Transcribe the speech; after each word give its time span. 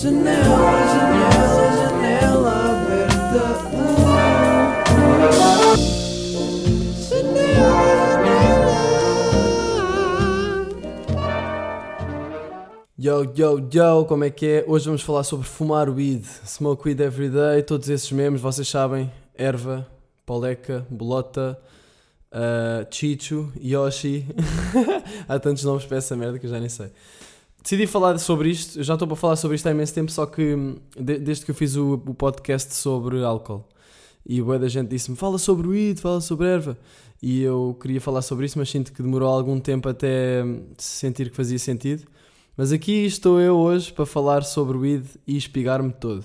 Janela, 0.00 0.36
janela, 0.94 1.66
janela 1.76 2.54
aberta. 2.70 3.44
Yo, 12.96 13.24
yo, 13.34 13.68
yo, 13.72 14.04
como 14.04 14.22
é 14.22 14.30
que 14.30 14.46
é? 14.46 14.64
Hoje 14.68 14.86
vamos 14.86 15.02
falar 15.02 15.24
sobre 15.24 15.48
fumar 15.48 15.90
weed, 15.90 16.24
smoke 16.46 16.86
weed 16.86 17.00
every 17.00 17.28
day, 17.28 17.64
todos 17.64 17.88
esses 17.88 18.12
memes, 18.12 18.40
vocês 18.40 18.68
sabem, 18.68 19.10
erva, 19.34 19.84
poleca, 20.24 20.86
bolota, 20.88 21.58
uh, 22.32 22.86
chicho, 22.88 23.52
yoshi, 23.60 24.24
há 25.28 25.40
tantos 25.40 25.64
nomes 25.64 25.84
para 25.84 25.96
essa 25.98 26.14
merda 26.14 26.38
que 26.38 26.46
eu 26.46 26.50
já 26.50 26.60
nem 26.60 26.68
sei. 26.68 26.92
Decidi 27.68 27.86
falar 27.86 28.16
sobre 28.18 28.48
isto, 28.48 28.82
já 28.82 28.94
estou 28.94 29.06
para 29.06 29.14
falar 29.14 29.36
sobre 29.36 29.54
isto 29.54 29.66
há 29.66 29.70
imenso 29.72 29.92
tempo, 29.92 30.10
só 30.10 30.24
que 30.24 30.54
hum, 30.54 30.76
de- 30.98 31.18
desde 31.18 31.44
que 31.44 31.50
eu 31.50 31.54
fiz 31.54 31.76
o, 31.76 32.00
o 32.06 32.14
podcast 32.14 32.74
sobre 32.74 33.22
álcool 33.22 33.62
e 34.24 34.40
boa 34.40 34.58
da 34.58 34.68
gente 34.68 34.88
disse-me 34.88 35.18
fala 35.18 35.36
sobre 35.36 35.68
weed, 35.68 36.00
fala 36.00 36.22
sobre 36.22 36.46
erva 36.46 36.78
e 37.22 37.42
eu 37.42 37.76
queria 37.78 38.00
falar 38.00 38.22
sobre 38.22 38.46
isso, 38.46 38.58
mas 38.58 38.70
sinto 38.70 38.90
que 38.90 39.02
demorou 39.02 39.28
algum 39.28 39.60
tempo 39.60 39.86
até 39.86 40.42
hum, 40.42 40.62
sentir 40.78 41.28
que 41.28 41.36
fazia 41.36 41.58
sentido. 41.58 42.04
Mas 42.56 42.72
aqui 42.72 43.04
estou 43.04 43.38
eu 43.38 43.54
hoje 43.58 43.92
para 43.92 44.06
falar 44.06 44.44
sobre 44.44 44.78
weed 44.78 45.04
e 45.26 45.36
espigar-me 45.36 45.92
todo. 45.92 46.24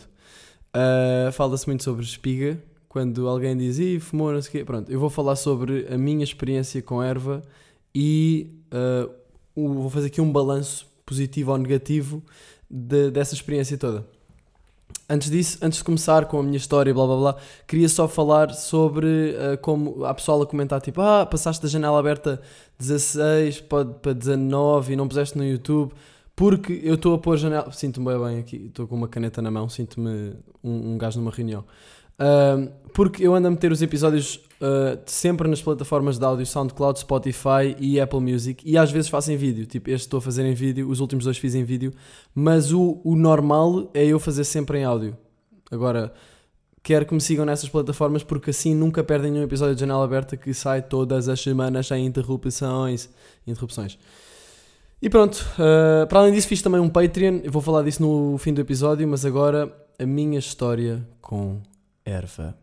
Uh, 0.73 1.29
Fala-se 1.33 1.67
muito 1.67 1.83
sobre 1.83 2.05
espiga, 2.05 2.57
quando 2.87 3.27
alguém 3.27 3.57
diz, 3.57 3.79
Ih, 3.79 3.99
fumou, 3.99 4.31
não 4.31 4.41
sei 4.41 4.47
o 4.47 4.51
quê. 4.53 4.63
Pronto, 4.63 4.89
eu 4.89 4.97
vou 4.97 5.09
falar 5.09 5.35
sobre 5.35 5.87
a 5.93 5.97
minha 5.97 6.23
experiência 6.23 6.81
com 6.81 7.03
erva 7.03 7.41
e 7.93 8.49
uh, 8.73 9.11
o- 9.53 9.73
vou 9.73 9.89
fazer 9.89 10.07
aqui 10.07 10.21
um 10.21 10.31
balanço 10.31 10.92
positivo 11.13 11.51
ou 11.51 11.57
negativo 11.57 12.23
de- 12.69 13.11
dessa 13.11 13.35
experiência 13.35 13.77
toda. 13.77 14.05
Antes 15.09 15.29
disso, 15.29 15.57
antes 15.61 15.79
de 15.79 15.83
começar 15.83 16.25
com 16.25 16.39
a 16.39 16.43
minha 16.43 16.57
história 16.57 16.89
e 16.89 16.93
blá 16.93 17.05
blá 17.05 17.17
blá, 17.17 17.35
queria 17.67 17.89
só 17.89 18.07
falar 18.07 18.51
sobre 18.53 19.35
uh, 19.35 19.57
como 19.61 20.05
há 20.05 20.13
pessoal 20.13 20.41
a 20.41 20.45
comentar 20.47 20.81
tipo, 20.81 21.01
ah, 21.01 21.25
passaste 21.25 21.61
da 21.61 21.69
janela 21.69 21.99
aberta 21.99 22.41
16 22.79 23.61
para, 23.61 23.85
para 23.85 24.13
19 24.13 24.93
e 24.93 24.95
não 24.95 25.07
puseste 25.07 25.37
no 25.37 25.45
YouTube, 25.45 25.91
porque 26.35 26.79
eu 26.83 26.95
estou 26.95 27.13
a 27.13 27.17
pôr 27.19 27.37
janela. 27.37 27.71
Sinto-me 27.71 28.07
bem, 28.07 28.25
bem 28.25 28.39
aqui, 28.39 28.55
estou 28.67 28.87
com 28.87 28.95
uma 28.95 29.07
caneta 29.07 29.41
na 29.41 29.51
mão, 29.51 29.67
sinto-me 29.67 30.33
um, 30.63 30.93
um 30.93 30.97
gajo 30.97 31.19
numa 31.19 31.31
reunião. 31.31 31.63
Porque 32.93 33.25
eu 33.25 33.33
ando 33.33 33.47
a 33.47 33.51
meter 33.51 33.71
os 33.71 33.81
episódios 33.81 34.35
uh, 34.35 35.01
sempre 35.07 35.47
nas 35.47 35.61
plataformas 35.61 36.19
de 36.19 36.25
áudio 36.25 36.45
SoundCloud, 36.45 36.99
Spotify 36.99 37.75
e 37.79 37.99
Apple 37.99 38.19
Music 38.19 38.63
e 38.69 38.77
às 38.77 38.91
vezes 38.91 39.09
faço 39.09 39.31
em 39.31 39.35
vídeo. 39.35 39.65
Tipo, 39.65 39.89
este 39.89 40.05
estou 40.05 40.19
a 40.19 40.21
fazer 40.21 40.45
em 40.45 40.53
vídeo, 40.53 40.87
os 40.87 40.99
últimos 40.99 41.25
dois 41.25 41.37
fiz 41.37 41.55
em 41.55 41.63
vídeo, 41.63 41.91
mas 42.35 42.71
o, 42.71 43.01
o 43.03 43.15
normal 43.15 43.89
é 43.95 44.05
eu 44.05 44.19
fazer 44.19 44.43
sempre 44.43 44.77
em 44.77 44.83
áudio. 44.83 45.17
Agora, 45.71 46.13
quero 46.83 47.03
que 47.03 47.15
me 47.15 47.21
sigam 47.21 47.45
nessas 47.45 47.67
plataformas 47.67 48.23
porque 48.23 48.51
assim 48.51 48.75
nunca 48.75 49.03
perdem 49.03 49.31
nenhum 49.31 49.45
episódio 49.45 49.73
de 49.73 49.81
Janela 49.81 50.05
Aberta 50.05 50.37
que 50.37 50.53
sai 50.53 50.83
todas 50.83 51.27
as 51.27 51.41
semanas 51.41 51.87
sem 51.87 52.05
interrupções. 52.05 53.09
interrupções. 53.47 53.97
E 55.01 55.09
pronto, 55.09 55.45
uh, 55.55 56.07
para 56.07 56.19
além 56.19 56.31
disso 56.31 56.47
fiz 56.47 56.61
também 56.61 56.79
um 56.79 56.87
Patreon, 56.87 57.39
eu 57.43 57.51
vou 57.51 57.61
falar 57.61 57.81
disso 57.81 58.03
no 58.03 58.37
fim 58.37 58.53
do 58.53 58.61
episódio, 58.61 59.05
mas 59.07 59.25
agora 59.25 59.75
a 59.99 60.05
minha 60.05 60.37
história 60.37 61.05
com 61.19 61.59
erva. 62.05 62.57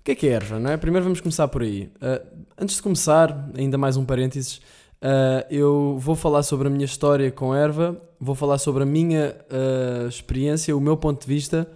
O 0.00 0.02
que 0.02 0.12
é 0.12 0.14
que 0.14 0.26
é 0.28 0.30
erva, 0.30 0.58
não 0.58 0.70
é? 0.70 0.76
Primeiro 0.76 1.04
vamos 1.04 1.20
começar 1.20 1.46
por 1.48 1.62
aí. 1.62 1.90
Uh, 1.96 2.44
antes 2.58 2.76
de 2.76 2.82
começar, 2.82 3.50
ainda 3.56 3.76
mais 3.76 3.96
um 3.96 4.04
parênteses, 4.04 4.56
uh, 5.02 5.44
eu 5.50 5.98
vou 5.98 6.14
falar 6.14 6.42
sobre 6.42 6.68
a 6.68 6.70
minha 6.70 6.86
história 6.86 7.30
com 7.30 7.54
erva, 7.54 8.00
vou 8.18 8.34
falar 8.34 8.58
sobre 8.58 8.82
a 8.82 8.86
minha 8.86 9.36
uh, 9.50 10.08
experiência, 10.08 10.74
o 10.74 10.80
meu 10.80 10.96
ponto 10.96 11.20
de 11.20 11.26
vista, 11.26 11.70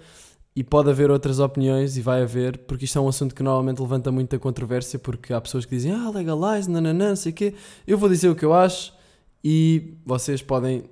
e 0.57 0.65
pode 0.65 0.89
haver 0.89 1.11
outras 1.11 1.39
opiniões, 1.39 1.97
e 1.99 2.01
vai 2.01 2.23
haver, 2.23 2.59
porque 2.59 2.87
isto 2.87 2.99
é 2.99 3.03
um 3.03 3.09
assunto 3.09 3.35
que 3.35 3.43
normalmente 3.43 3.81
levanta 3.81 4.11
muita 4.11 4.39
controvérsia, 4.39 4.99
porque 4.99 5.33
há 5.33 5.41
pessoas 5.41 5.67
que 5.67 5.75
dizem, 5.75 5.93
ah, 5.93 6.11
legalize, 6.11 6.71
nananã, 6.71 7.15
sei 7.17 7.33
o 7.33 7.35
quê. 7.35 7.55
Eu 7.87 7.99
vou 7.99 8.09
dizer 8.09 8.29
o 8.31 8.35
que 8.35 8.45
eu 8.45 8.55
acho, 8.55 8.95
e 9.43 9.99
vocês 10.07 10.41
podem 10.41 10.85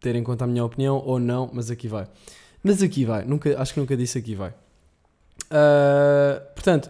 ter 0.00 0.16
em 0.16 0.24
conta 0.24 0.44
a 0.44 0.48
minha 0.48 0.64
opinião 0.64 1.00
ou 1.04 1.20
não, 1.20 1.48
mas 1.52 1.70
aqui 1.70 1.86
vai. 1.86 2.08
Mas 2.62 2.82
aqui 2.82 3.04
vai, 3.04 3.24
nunca, 3.24 3.60
acho 3.60 3.74
que 3.74 3.80
nunca 3.80 3.96
disse 3.96 4.18
aqui 4.18 4.34
vai. 4.34 4.52
Ah, 5.50 6.42
portanto, 6.54 6.88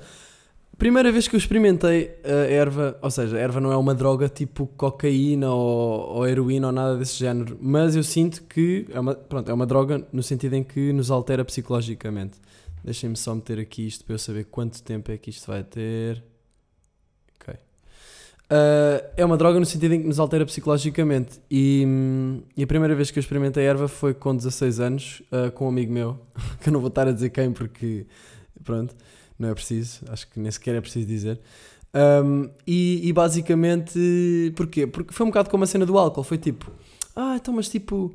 primeira 0.77 1.11
vez 1.11 1.27
que 1.27 1.35
eu 1.35 1.39
experimentei 1.39 2.19
a 2.25 2.51
erva, 2.51 2.99
ou 3.03 3.11
seja, 3.11 3.37
a 3.37 3.41
erva 3.41 3.61
não 3.61 3.73
é 3.73 3.77
uma 3.77 3.95
droga 3.95 4.29
tipo 4.29 4.67
cocaína 4.67 5.51
ou, 5.51 6.17
ou 6.17 6.29
heroína 6.29 6.69
ou 6.69 6.73
nada 6.73 6.97
desse 6.97 7.19
género, 7.19 7.59
mas 7.61 7.97
eu 7.97 8.03
sinto 8.03 8.43
que 8.45 8.87
é 8.91 9.01
uma, 9.01 9.15
pronto, 9.15 9.51
é 9.51 9.55
uma 9.55 9.67
droga 9.67 10.07
no 10.13 10.23
sentido 10.23 10.55
em 10.55 10.63
que 10.63 10.93
nos 10.93 11.11
altera 11.11 11.45
psicologicamente. 11.45 12.39
Deixem-me 12.85 13.17
só 13.17 13.35
meter 13.35 13.59
aqui 13.59 13.87
isto 13.87 14.05
para 14.05 14.15
eu 14.15 14.19
saber 14.19 14.45
quanto 14.45 14.83
tempo 14.83 15.13
é 15.13 15.19
que 15.19 15.29
isto 15.31 15.47
vai 15.47 15.63
ter. 15.63 16.23
Ok. 17.39 17.55
Ah, 18.49 19.05
é 19.17 19.25
uma 19.25 19.37
droga 19.37 19.61
no 19.61 19.67
sentido 19.67 19.93
em 19.95 20.01
que 20.01 20.09
nos 20.09 20.19
altera 20.19 20.47
psicologicamente. 20.47 21.41
E, 21.51 21.87
e 22.57 22.63
a 22.63 22.67
primeira 22.67 22.95
vez 22.95 23.11
que 23.11 23.19
eu 23.19 23.21
experimentei 23.21 23.65
erva 23.65 23.87
foi 23.87 24.15
com 24.15 24.35
16 24.35 24.81
anos, 24.81 25.23
ah, 25.31 25.51
com 25.51 25.67
um 25.67 25.69
amigo 25.69 25.93
meu, 25.93 26.19
que 26.63 26.71
eu 26.71 26.73
não 26.73 26.81
vou 26.81 26.89
estar 26.89 27.07
a 27.07 27.13
dizer 27.13 27.29
quem 27.31 27.53
porque, 27.53 28.07
pronto, 28.65 28.95
não 29.39 29.49
é 29.49 29.55
preciso, 29.55 30.01
acho 30.09 30.29
que 30.29 30.39
nem 30.39 30.51
sequer 30.51 30.75
é 30.75 30.81
preciso 30.81 31.07
dizer. 31.07 31.41
Um, 31.93 32.49
e, 32.67 33.09
e 33.09 33.13
basicamente, 33.13 34.53
porquê? 34.57 34.87
Porque 34.87 35.13
foi 35.13 35.27
um 35.27 35.31
bocado 35.31 35.51
como 35.51 35.65
a 35.65 35.67
cena 35.67 35.85
do 35.85 35.99
álcool, 35.99 36.23
foi 36.23 36.39
tipo, 36.39 36.71
ah, 37.17 37.37
então, 37.37 37.55
mas 37.55 37.69
tipo. 37.69 38.15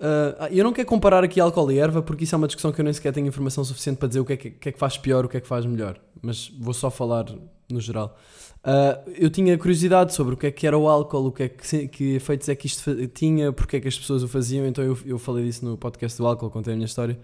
ah, 0.00 0.48
eu 0.50 0.64
não 0.64 0.72
quero 0.72 0.88
comparar 0.88 1.22
aqui 1.22 1.40
álcool 1.40 1.70
e 1.70 1.78
erva 1.78 2.02
porque 2.02 2.24
isso 2.24 2.34
é 2.34 2.38
uma 2.38 2.46
discussão 2.46 2.72
que 2.72 2.80
eu 2.80 2.84
nem 2.84 2.92
sequer 2.92 3.12
tenho 3.12 3.26
informação 3.26 3.64
suficiente 3.64 3.98
para 3.98 4.08
dizer 4.08 4.20
o 4.20 4.24
que 4.24 4.32
é 4.32 4.36
que, 4.36 4.50
que 4.50 4.68
é 4.70 4.72
que 4.72 4.78
faz 4.78 4.96
pior, 4.96 5.24
o 5.24 5.28
que 5.28 5.36
é 5.36 5.40
que 5.40 5.48
faz 5.48 5.66
melhor, 5.66 6.00
mas 6.22 6.48
vou 6.58 6.74
só 6.74 6.90
falar 6.90 7.26
no 7.70 7.80
geral. 7.80 8.16
Ah, 8.64 9.00
eu 9.18 9.28
tinha 9.28 9.58
curiosidade 9.58 10.14
sobre 10.14 10.34
o 10.34 10.36
que 10.36 10.46
é 10.46 10.50
que 10.50 10.66
era 10.66 10.78
o 10.78 10.88
álcool, 10.88 11.26
o 11.26 11.32
que 11.32 11.42
é 11.42 11.48
que, 11.48 11.88
que 11.88 12.14
efeitos 12.14 12.48
é 12.48 12.54
que 12.54 12.66
isto 12.66 13.08
tinha, 13.08 13.52
porque 13.52 13.76
é 13.76 13.80
que 13.80 13.88
as 13.88 13.98
pessoas 13.98 14.22
o 14.22 14.28
faziam, 14.28 14.66
então 14.66 14.84
eu, 14.84 14.96
eu 15.04 15.18
falei 15.18 15.44
disso 15.44 15.64
no 15.64 15.76
podcast 15.76 16.16
do 16.16 16.26
álcool, 16.26 16.50
contei 16.50 16.72
a 16.72 16.76
minha 16.76 16.86
história. 16.86 17.18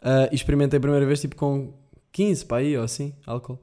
Ah, 0.00 0.28
e 0.30 0.34
experimentei 0.34 0.76
a 0.78 0.80
primeira 0.80 1.06
vez 1.06 1.20
tipo 1.20 1.34
com 1.36 1.72
15 2.12 2.44
para 2.46 2.58
aí 2.58 2.76
ou 2.76 2.84
assim, 2.84 3.14
álcool. 3.26 3.58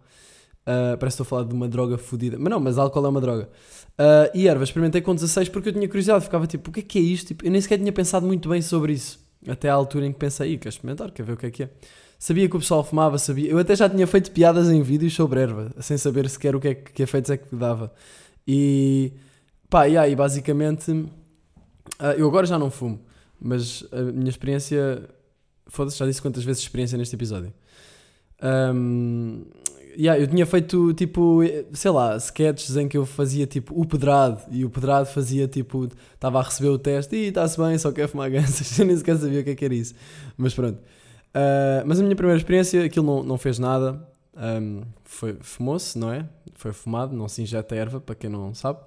Ah, 0.65 0.97
parece 0.99 1.17
que 1.17 1.23
estou 1.23 1.23
a 1.23 1.41
falar 1.41 1.43
de 1.49 1.53
uma 1.53 1.67
droga 1.67 1.97
fodida, 1.97 2.37
mas 2.37 2.49
não, 2.49 2.59
mas 2.59 2.77
álcool 2.77 3.05
é 3.05 3.09
uma 3.09 3.21
droga. 3.21 3.49
Ah, 3.97 4.29
e 4.33 4.47
erva, 4.47 4.63
experimentei 4.63 5.01
com 5.01 5.15
16 5.15 5.49
porque 5.49 5.69
eu 5.69 5.73
tinha 5.73 5.87
curiosidade, 5.87 6.23
ficava 6.23 6.45
tipo, 6.45 6.69
o 6.69 6.73
que 6.73 6.81
é 6.81 6.83
que 6.83 6.99
é 6.99 7.01
isto? 7.01 7.27
Tipo, 7.29 7.45
eu 7.45 7.51
nem 7.51 7.59
sequer 7.61 7.77
tinha 7.77 7.91
pensado 7.91 8.25
muito 8.27 8.49
bem 8.49 8.61
sobre 8.61 8.93
isso, 8.93 9.19
até 9.47 9.69
à 9.69 9.73
altura 9.73 10.05
em 10.05 10.11
que 10.13 10.19
pensei, 10.19 10.53
"Ih, 10.53 10.57
quer 10.57 10.69
experimentar, 10.69 11.11
quer 11.11 11.23
ver 11.23 11.33
o 11.33 11.37
que 11.37 11.45
é 11.47 11.51
que 11.51 11.63
é. 11.63 11.69
Sabia 12.19 12.49
que 12.49 12.55
o 12.57 12.59
pessoal 12.59 12.83
fumava, 12.83 13.17
sabia. 13.17 13.49
Eu 13.49 13.57
até 13.57 13.73
já 13.75 13.89
tinha 13.89 14.05
feito 14.05 14.31
piadas 14.31 14.69
em 14.69 14.81
vídeos 14.81 15.13
sobre 15.13 15.39
erva, 15.39 15.71
sem 15.79 15.97
saber 15.97 16.29
sequer 16.29 16.53
o 16.53 16.59
que 16.59 16.67
é 16.67 16.75
que, 16.75 17.01
efeitos 17.01 17.31
é 17.31 17.37
que 17.37 17.55
dava. 17.55 17.93
E 18.45 19.13
pá, 19.69 19.87
e 19.87 19.97
aí, 19.97 20.15
basicamente, 20.15 21.05
ah, 21.97 22.13
eu 22.13 22.27
agora 22.27 22.45
já 22.45 22.59
não 22.59 22.69
fumo, 22.69 22.99
mas 23.39 23.85
a 23.91 24.01
minha 24.01 24.29
experiência. 24.29 25.09
Foda-se, 25.67 25.97
já 25.97 26.05
disse 26.05 26.21
quantas 26.21 26.43
vezes 26.43 26.61
experiência 26.61 26.97
neste 26.97 27.15
episódio. 27.15 27.53
Um, 28.41 29.43
yeah, 29.97 30.21
eu 30.21 30.27
tinha 30.27 30.45
feito 30.45 30.93
tipo, 30.93 31.41
sei 31.73 31.91
lá, 31.91 32.15
sketches 32.17 32.77
em 32.77 32.87
que 32.87 32.97
eu 32.97 33.05
fazia 33.05 33.45
tipo 33.45 33.79
o 33.79 33.85
pedrado 33.85 34.41
e 34.49 34.63
o 34.63 34.69
pedrado 34.69 35.07
fazia 35.07 35.47
tipo, 35.47 35.89
estava 36.13 36.39
a 36.39 36.43
receber 36.43 36.69
o 36.69 36.79
teste 36.79 37.15
e 37.15 37.27
está-se 37.27 37.57
bem, 37.59 37.77
só 37.77 37.91
quer 37.91 38.07
fumar 38.07 38.29
ganças. 38.29 38.77
Eu 38.79 38.85
nem 38.85 38.95
sequer 38.95 39.17
sabia 39.17 39.41
o 39.41 39.43
que 39.43 39.49
é 39.51 39.55
que 39.55 39.65
era 39.65 39.73
isso, 39.73 39.93
mas 40.37 40.53
pronto. 40.53 40.79
Uh, 41.29 41.83
mas 41.85 41.99
a 41.99 42.03
minha 42.03 42.15
primeira 42.15 42.37
experiência, 42.37 42.83
aquilo 42.83 43.05
não, 43.05 43.23
não 43.23 43.37
fez 43.37 43.59
nada. 43.59 44.07
Um, 44.35 44.83
foi, 45.03 45.37
fumou-se, 45.41 45.97
não 45.99 46.11
é? 46.11 46.25
Foi 46.55 46.71
fumado, 46.71 47.15
não 47.15 47.27
se 47.27 47.41
injeta 47.41 47.75
erva, 47.75 47.99
para 47.99 48.15
quem 48.15 48.29
não 48.29 48.53
sabe. 48.53 48.79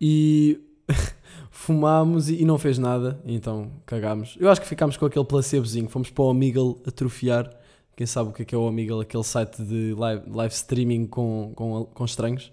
E 0.00 0.60
fumámos 1.50 2.28
e, 2.28 2.42
e 2.42 2.44
não 2.44 2.58
fez 2.58 2.78
nada, 2.78 3.18
então 3.24 3.70
cagámos. 3.86 4.36
Eu 4.38 4.50
acho 4.50 4.60
que 4.60 4.66
ficámos 4.66 4.96
com 4.96 5.06
aquele 5.06 5.24
placebozinho. 5.24 5.88
Fomos 5.88 6.10
para 6.10 6.24
o 6.24 6.28
Omegle 6.28 6.80
atrofiar. 6.86 7.63
Quem 7.96 8.06
sabe 8.06 8.30
o 8.30 8.32
que 8.32 8.42
é 8.42 8.44
que 8.44 8.54
é 8.54 8.58
o 8.58 8.62
Omegle? 8.62 9.00
Aquele 9.00 9.22
site 9.22 9.62
de 9.62 9.94
live, 9.96 10.22
live 10.28 10.54
streaming 10.54 11.06
com, 11.06 11.52
com, 11.54 11.84
com 11.84 12.04
estranhos. 12.04 12.52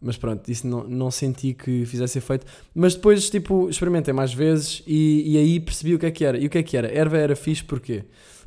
Mas 0.00 0.16
pronto, 0.16 0.50
isso 0.50 0.66
não, 0.66 0.84
não 0.84 1.10
senti 1.10 1.54
que 1.54 1.86
fizesse 1.86 2.18
efeito. 2.18 2.46
Mas 2.74 2.94
depois, 2.94 3.30
tipo, 3.30 3.68
experimentei 3.68 4.12
mais 4.12 4.32
vezes 4.34 4.82
e, 4.86 5.34
e 5.34 5.38
aí 5.38 5.60
percebi 5.60 5.94
o 5.94 5.98
que 5.98 6.06
é 6.06 6.10
que 6.10 6.24
era. 6.24 6.38
E 6.38 6.46
o 6.46 6.50
que 6.50 6.58
é 6.58 6.62
que 6.62 6.76
era? 6.76 6.92
Erva 6.92 7.18
era 7.18 7.36
fixe 7.36 7.62
porquê? 7.62 8.04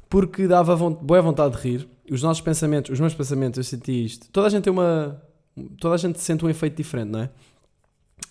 Porque 0.10 0.48
dava 0.48 0.76
boa 0.76 1.22
vontade 1.22 1.56
de 1.56 1.62
rir. 1.62 1.88
Os 2.12 2.22
nossos 2.22 2.42
pensamentos, 2.42 2.92
os 2.92 3.00
meus 3.00 3.14
pensamentos, 3.14 3.58
eu 3.58 3.64
senti 3.64 4.06
isto. 4.06 4.28
Toda 4.32 4.48
a 4.48 4.50
gente 4.50 4.64
tem 4.64 4.74
uma. 4.74 5.22
Toda 5.80 5.96
a 5.96 5.98
gente 5.98 6.20
sente 6.20 6.44
um 6.44 6.50
efeito 6.50 6.76
diferente, 6.76 7.10
não 7.10 7.22
é? 7.22 7.30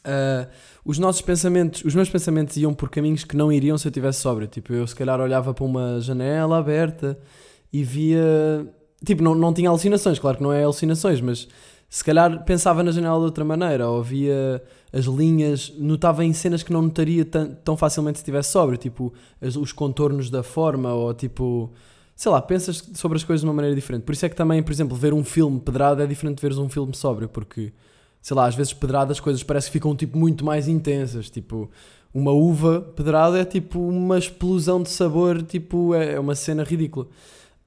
Ah, 0.04 0.48
os 0.84 0.98
nossos 0.98 1.22
pensamentos, 1.22 1.82
os 1.84 1.94
meus 1.94 2.10
pensamentos 2.10 2.56
iam 2.58 2.74
por 2.74 2.90
caminhos 2.90 3.24
que 3.24 3.36
não 3.36 3.50
iriam 3.50 3.78
se 3.78 3.86
eu 3.86 3.90
estivesse 3.90 4.20
sóbrio. 4.20 4.46
Tipo, 4.46 4.74
eu 4.74 4.86
se 4.86 4.94
calhar 4.94 5.20
olhava 5.20 5.54
para 5.54 5.64
uma 5.64 6.00
janela 6.00 6.58
aberta 6.58 7.18
e 7.74 7.82
via. 7.82 8.72
Tipo, 9.04 9.20
não, 9.20 9.34
não 9.34 9.52
tinha 9.52 9.68
alucinações, 9.68 10.20
claro 10.20 10.36
que 10.36 10.42
não 10.42 10.52
é 10.52 10.62
alucinações, 10.62 11.20
mas 11.20 11.48
se 11.90 12.04
calhar 12.04 12.44
pensava 12.44 12.84
na 12.84 12.92
janela 12.92 13.18
de 13.18 13.24
outra 13.24 13.44
maneira, 13.44 13.88
ou 13.88 14.02
via 14.02 14.62
as 14.92 15.04
linhas, 15.06 15.72
notava 15.76 16.24
em 16.24 16.32
cenas 16.32 16.62
que 16.62 16.72
não 16.72 16.80
notaria 16.82 17.24
tão, 17.24 17.52
tão 17.52 17.76
facilmente 17.76 18.18
se 18.18 18.22
estivesse 18.22 18.52
sóbrio, 18.52 18.78
tipo 18.78 19.12
as, 19.42 19.56
os 19.56 19.72
contornos 19.72 20.30
da 20.30 20.44
forma, 20.44 20.94
ou 20.94 21.12
tipo, 21.12 21.72
sei 22.14 22.30
lá, 22.30 22.40
pensas 22.40 22.82
sobre 22.94 23.16
as 23.16 23.24
coisas 23.24 23.40
de 23.40 23.46
uma 23.46 23.52
maneira 23.52 23.74
diferente. 23.74 24.04
Por 24.04 24.12
isso 24.12 24.24
é 24.24 24.28
que 24.28 24.36
também, 24.36 24.62
por 24.62 24.72
exemplo, 24.72 24.96
ver 24.96 25.12
um 25.12 25.24
filme 25.24 25.58
pedrado 25.58 26.00
é 26.00 26.06
diferente 26.06 26.36
de 26.36 26.42
veres 26.42 26.58
um 26.58 26.68
filme 26.68 26.94
sóbrio, 26.96 27.28
porque, 27.28 27.72
sei 28.22 28.36
lá, 28.36 28.46
às 28.46 28.54
vezes 28.54 28.72
pedrado 28.72 29.10
as 29.10 29.18
coisas 29.18 29.42
parece 29.42 29.66
que 29.66 29.72
ficam 29.72 29.96
tipo 29.96 30.16
muito 30.16 30.44
mais 30.44 30.68
intensas, 30.68 31.28
tipo, 31.28 31.68
uma 32.14 32.30
uva 32.30 32.80
pedrada 32.80 33.38
é 33.40 33.44
tipo 33.44 33.80
uma 33.80 34.16
explosão 34.16 34.80
de 34.80 34.90
sabor, 34.90 35.42
tipo, 35.42 35.92
é, 35.92 36.14
é 36.14 36.20
uma 36.20 36.36
cena 36.36 36.62
ridícula. 36.62 37.08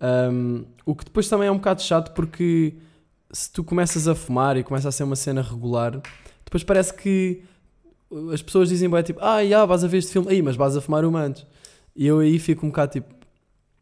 Um, 0.02 0.66
o 0.86 0.96
que 0.96 1.06
depois 1.06 1.28
também 1.28 1.48
é 1.48 1.52
um 1.52 1.58
bocado 1.58 1.82
chato 1.82 2.14
porque 2.14 2.76
se 3.32 3.52
tu 3.52 3.64
começas 3.64 4.08
a 4.08 4.16
fumar 4.16 4.58
e 4.58 4.64
começa 4.64 4.88
a 4.88 4.92
ser 4.92 5.04
uma 5.04 5.16
cena 5.16 5.42
regular, 5.42 6.02
depois 6.46 6.64
parece 6.64 6.94
que 6.94 7.44
as 8.34 8.42
pessoas 8.42 8.70
dizem 8.70 8.90
bem 8.90 9.04
tipo, 9.04 9.20
ah, 9.22 9.44
já, 9.46 9.66
vais 9.66 9.84
a 9.84 9.88
ver 9.88 9.98
este 9.98 10.12
filme, 10.14 10.30
aí, 10.32 10.42
mas 10.42 10.56
vais 10.56 10.78
a 10.78 10.82
fumar 10.82 11.04
uma 11.04 11.22
antes. 11.22 11.46
E 11.96 12.08
eu 12.08 12.20
aí 12.20 12.40
fico 12.40 12.66
um 12.66 12.70
bocado 12.70 12.94
tipo, 12.94 13.14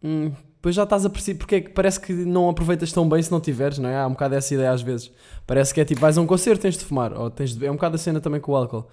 hum, 0.04 0.32
depois 0.56 0.74
já 0.74 0.84
estás 0.84 1.06
a 1.06 1.10
perceber, 1.10 1.38
porque 1.38 1.56
é 1.56 1.62
que 1.62 1.70
parece 1.70 2.00
que 2.00 2.12
não 2.12 2.50
aproveitas 2.50 2.92
tão 2.92 3.08
bem 3.08 3.22
se 3.22 3.32
não 3.32 3.40
tiveres, 3.40 3.78
não 3.78 3.88
é? 3.88 4.00
Há 4.00 4.08
um 4.08 4.12
bocado 4.12 4.34
essa 4.36 4.54
ideia 4.54 4.72
às 4.72 4.82
vezes. 4.82 5.12
Parece 5.46 5.74
que 5.74 5.80
é 5.80 5.86
tipo, 5.86 6.02
vais 6.02 6.18
a 6.18 6.22
um 6.22 6.26
concerto, 6.26 6.64
tens 6.64 6.78
de 6.78 6.84
fumar, 6.84 7.14
ou 7.14 7.30
tens 7.30 7.56
de... 7.56 7.66
é 7.66 7.70
um 7.70 7.76
bocado 7.76 7.96
a 7.96 7.98
cena 8.00 8.20
também 8.20 8.42
com 8.42 8.54
o 8.54 8.56
álcool. 8.56 8.88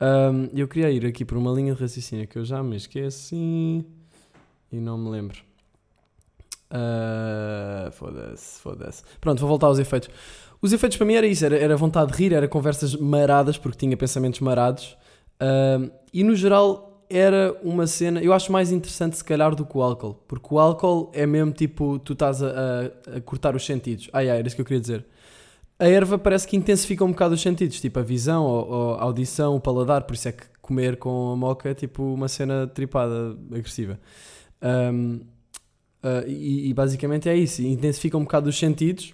Um, 0.00 0.48
eu 0.56 0.66
queria 0.66 0.90
ir 0.90 1.04
aqui 1.04 1.26
por 1.26 1.36
uma 1.36 1.52
linha 1.52 1.74
de 1.74 1.80
raciocínio 1.80 2.26
que 2.26 2.38
eu 2.38 2.44
já 2.44 2.62
me 2.62 2.76
esqueci 2.76 3.84
e 4.72 4.80
não 4.80 4.96
me 4.96 5.10
lembro. 5.10 5.49
Uh, 6.70 7.90
foda-se, 7.92 8.60
foda-se. 8.60 9.02
Pronto, 9.20 9.40
vou 9.40 9.48
voltar 9.48 9.66
aos 9.66 9.78
efeitos. 9.78 10.08
Os 10.62 10.72
efeitos 10.72 10.96
para 10.96 11.06
mim 11.06 11.14
era 11.14 11.26
isso, 11.26 11.44
era, 11.44 11.58
era 11.58 11.76
vontade 11.76 12.12
de 12.12 12.18
rir, 12.18 12.32
era 12.32 12.46
conversas 12.46 12.94
maradas, 12.94 13.58
porque 13.58 13.78
tinha 13.78 13.96
pensamentos 13.96 14.40
marados. 14.40 14.96
Uh, 15.40 15.90
e 16.12 16.22
no 16.22 16.36
geral 16.36 17.04
era 17.08 17.56
uma 17.62 17.86
cena, 17.86 18.22
eu 18.22 18.32
acho 18.32 18.52
mais 18.52 18.70
interessante 18.70 19.16
se 19.16 19.24
calhar 19.24 19.54
do 19.54 19.66
que 19.66 19.76
o 19.76 19.82
álcool, 19.82 20.14
porque 20.28 20.46
o 20.50 20.60
álcool 20.60 21.10
é 21.12 21.26
mesmo 21.26 21.52
tipo, 21.52 21.98
tu 21.98 22.12
estás 22.12 22.40
a, 22.40 22.46
a, 22.48 23.16
a 23.16 23.20
cortar 23.20 23.56
os 23.56 23.66
sentidos. 23.66 24.08
Ai 24.12 24.30
ai, 24.30 24.38
era 24.38 24.46
isso 24.46 24.54
que 24.54 24.62
eu 24.62 24.66
queria 24.66 24.80
dizer. 24.80 25.04
A 25.76 25.88
erva 25.88 26.18
parece 26.18 26.46
que 26.46 26.56
intensifica 26.56 27.04
um 27.04 27.10
bocado 27.10 27.34
os 27.34 27.40
sentidos, 27.40 27.80
tipo 27.80 27.98
a 27.98 28.02
visão, 28.02 28.96
a 29.00 29.02
audição, 29.02 29.56
o 29.56 29.60
paladar, 29.60 30.02
por 30.04 30.14
isso 30.14 30.28
é 30.28 30.32
que 30.32 30.44
comer 30.60 30.98
com 30.98 31.32
a 31.32 31.36
moca 31.36 31.70
é 31.70 31.74
tipo 31.74 32.02
uma 32.02 32.28
cena 32.28 32.66
tripada, 32.66 33.36
agressiva. 33.50 33.98
Um, 34.62 35.20
Uh, 36.02 36.26
e, 36.26 36.70
e, 36.70 36.74
basicamente 36.74 37.28
é 37.28 37.36
isso, 37.36 37.60
intensifica 37.62 38.16
um 38.16 38.22
bocado 38.22 38.48
os 38.48 38.58
sentidos 38.58 39.12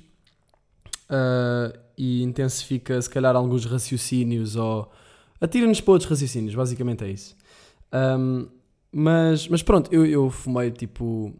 uh, 1.11 1.77
e 1.99 2.23
intensifica 2.23 3.03
se 3.03 3.11
calhar 3.11 3.35
alguns 3.35 3.65
raciocínios 3.65 4.55
ou 4.55 4.89
atira-nos 5.41 5.81
para 5.81 5.93
outros 5.93 6.09
raciocínios, 6.09 6.55
basicamente 6.55 7.03
é 7.03 7.11
isso. 7.11 7.35
Um, 7.93 8.47
mas, 8.93 9.49
mas 9.49 9.63
pronto, 9.63 9.93
eu, 9.93 10.07
eu 10.07 10.31
fumei 10.31 10.71
tipo. 10.71 11.33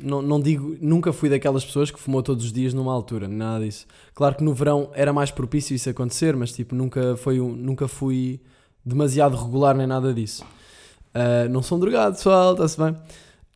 Não, 0.00 0.20
não 0.20 0.40
digo, 0.40 0.76
nunca 0.80 1.12
fui 1.12 1.30
daquelas 1.30 1.64
pessoas 1.64 1.88
que 1.88 2.00
fumou 2.00 2.20
todos 2.20 2.44
os 2.46 2.52
dias 2.52 2.74
numa 2.74 2.92
altura, 2.92 3.28
nada 3.28 3.64
disso. 3.64 3.86
Claro 4.12 4.34
que 4.34 4.42
no 4.42 4.52
verão 4.52 4.90
era 4.92 5.12
mais 5.12 5.30
propício 5.30 5.74
isso 5.74 5.88
acontecer, 5.88 6.34
mas 6.34 6.52
tipo, 6.52 6.74
nunca, 6.74 7.16
foi 7.16 7.40
um, 7.40 7.54
nunca 7.54 7.86
fui 7.86 8.40
demasiado 8.84 9.36
regular 9.36 9.76
nem 9.76 9.86
nada 9.86 10.12
disso. 10.12 10.44
Uh, 11.14 11.48
não 11.48 11.62
sou 11.62 11.78
drogado, 11.78 12.16
pessoal, 12.16 12.52
está-se 12.52 12.76
bem. 12.76 12.96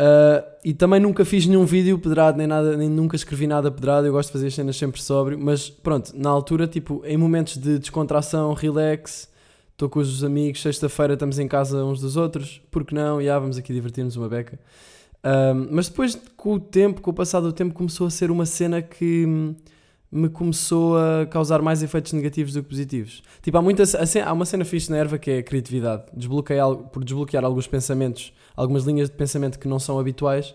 Uh, 0.00 0.46
e 0.64 0.72
também 0.72 1.00
nunca 1.00 1.24
fiz 1.24 1.44
nenhum 1.44 1.64
vídeo 1.64 1.98
pedrado, 1.98 2.38
nem 2.38 2.46
nada, 2.46 2.76
nem 2.76 2.88
nunca 2.88 3.16
escrevi 3.16 3.48
nada 3.48 3.70
pedrado. 3.70 4.06
Eu 4.06 4.12
gosto 4.12 4.28
de 4.28 4.32
fazer 4.32 4.46
as 4.46 4.54
cenas 4.54 4.76
sempre 4.76 5.02
sóbrio, 5.02 5.36
mas 5.38 5.68
pronto, 5.68 6.12
na 6.14 6.30
altura, 6.30 6.68
tipo, 6.68 7.02
em 7.04 7.16
momentos 7.16 7.56
de 7.56 7.80
descontração, 7.80 8.52
relax, 8.54 9.28
estou 9.72 9.88
com 9.88 9.98
os 9.98 10.22
amigos, 10.22 10.62
sexta-feira 10.62 11.14
estamos 11.14 11.38
em 11.40 11.48
casa 11.48 11.84
uns 11.84 12.00
dos 12.00 12.16
outros, 12.16 12.62
porque 12.70 12.94
não? 12.94 13.20
E 13.20 13.28
ah, 13.28 13.38
vamos 13.40 13.58
aqui 13.58 13.72
divertir-nos 13.72 14.14
uma 14.14 14.28
beca. 14.28 14.58
Uh, 15.18 15.66
mas 15.70 15.88
depois, 15.88 16.16
com 16.36 16.54
o 16.54 16.60
tempo, 16.60 17.00
com 17.00 17.10
o 17.10 17.14
passar 17.14 17.40
do 17.40 17.52
tempo, 17.52 17.74
começou 17.74 18.06
a 18.06 18.10
ser 18.10 18.30
uma 18.30 18.46
cena 18.46 18.80
que 18.80 19.26
me 20.10 20.28
começou 20.28 20.96
a 20.96 21.26
causar 21.26 21.60
mais 21.60 21.82
efeitos 21.82 22.12
negativos 22.12 22.54
do 22.54 22.62
que 22.62 22.68
positivos. 22.68 23.22
Tipo, 23.42 23.58
há, 23.58 23.62
muita, 23.62 23.82
há 24.24 24.32
uma 24.32 24.44
cena 24.44 24.64
fixe 24.64 24.90
na 24.90 24.96
erva 24.96 25.18
que 25.18 25.30
é 25.30 25.38
a 25.38 25.42
criatividade. 25.42 26.04
Desbloqueei, 26.14 26.60
por 26.92 27.04
desbloquear 27.04 27.44
alguns 27.44 27.66
pensamentos, 27.66 28.32
algumas 28.56 28.84
linhas 28.84 29.10
de 29.10 29.16
pensamento 29.16 29.58
que 29.58 29.68
não 29.68 29.78
são 29.78 29.98
habituais, 29.98 30.54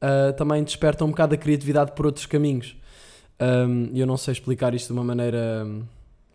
uh, 0.00 0.32
também 0.36 0.62
despertam 0.62 1.08
um 1.08 1.10
bocado 1.10 1.34
a 1.34 1.38
criatividade 1.38 1.92
por 1.92 2.06
outros 2.06 2.26
caminhos. 2.26 2.76
Um, 3.40 3.90
eu 3.92 4.06
não 4.06 4.16
sei 4.16 4.32
explicar 4.32 4.74
isto 4.74 4.86
de 4.86 4.92
uma 4.92 5.04
maneira 5.04 5.64
hum, 5.66 5.82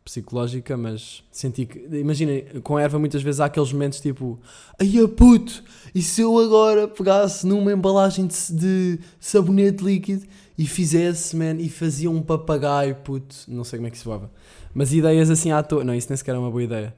psicológica, 0.09 0.75
mas 0.75 1.23
senti 1.31 1.65
que. 1.65 1.79
Imaginem, 1.97 2.43
com 2.63 2.77
a 2.77 2.81
erva 2.81 2.97
muitas 2.97 3.21
vezes 3.21 3.39
há 3.39 3.45
aqueles 3.45 3.71
momentos 3.71 3.99
tipo: 3.99 4.39
Ai 4.79 5.07
puto, 5.07 5.63
e 5.93 6.01
se 6.01 6.21
eu 6.21 6.37
agora 6.39 6.87
pegasse 6.87 7.45
numa 7.45 7.71
embalagem 7.71 8.27
de, 8.27 8.53
de 8.53 8.99
sabonete 9.19 9.83
líquido 9.83 10.25
e 10.57 10.65
fizesse, 10.65 11.35
man, 11.35 11.55
e 11.59 11.69
fazia 11.69 12.09
um 12.09 12.21
papagaio, 12.21 12.95
puto, 12.95 13.35
não 13.47 13.63
sei 13.63 13.77
como 13.77 13.87
é 13.87 13.91
que 13.91 13.97
se 13.97 14.03
soava. 14.03 14.31
Mas 14.73 14.91
ideias 14.93 15.29
assim 15.29 15.51
à 15.51 15.61
toa, 15.61 15.83
não, 15.83 15.93
isso 15.93 16.09
nem 16.09 16.17
sequer 16.17 16.35
é 16.35 16.37
uma 16.37 16.51
boa 16.51 16.63
ideia. 16.63 16.95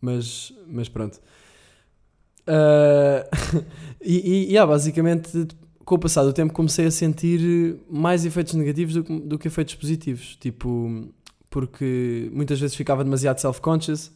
Mas, 0.00 0.52
mas 0.66 0.88
pronto. 0.88 1.20
Uh, 2.46 3.64
e, 4.04 4.18
e 4.18 4.44
yeah, 4.50 4.70
basicamente, 4.70 5.48
com 5.84 5.94
o 5.94 5.98
passar 5.98 6.24
do 6.24 6.32
tempo, 6.32 6.52
comecei 6.52 6.86
a 6.86 6.90
sentir 6.90 7.78
mais 7.88 8.24
efeitos 8.24 8.54
negativos 8.54 8.94
do 8.94 9.04
que, 9.04 9.20
do 9.20 9.38
que 9.38 9.48
efeitos 9.48 9.74
positivos. 9.76 10.36
Tipo, 10.36 11.08
porque 11.54 12.28
muitas 12.32 12.58
vezes 12.58 12.74
ficava 12.74 13.04
demasiado 13.04 13.38
self-conscious 13.38 14.10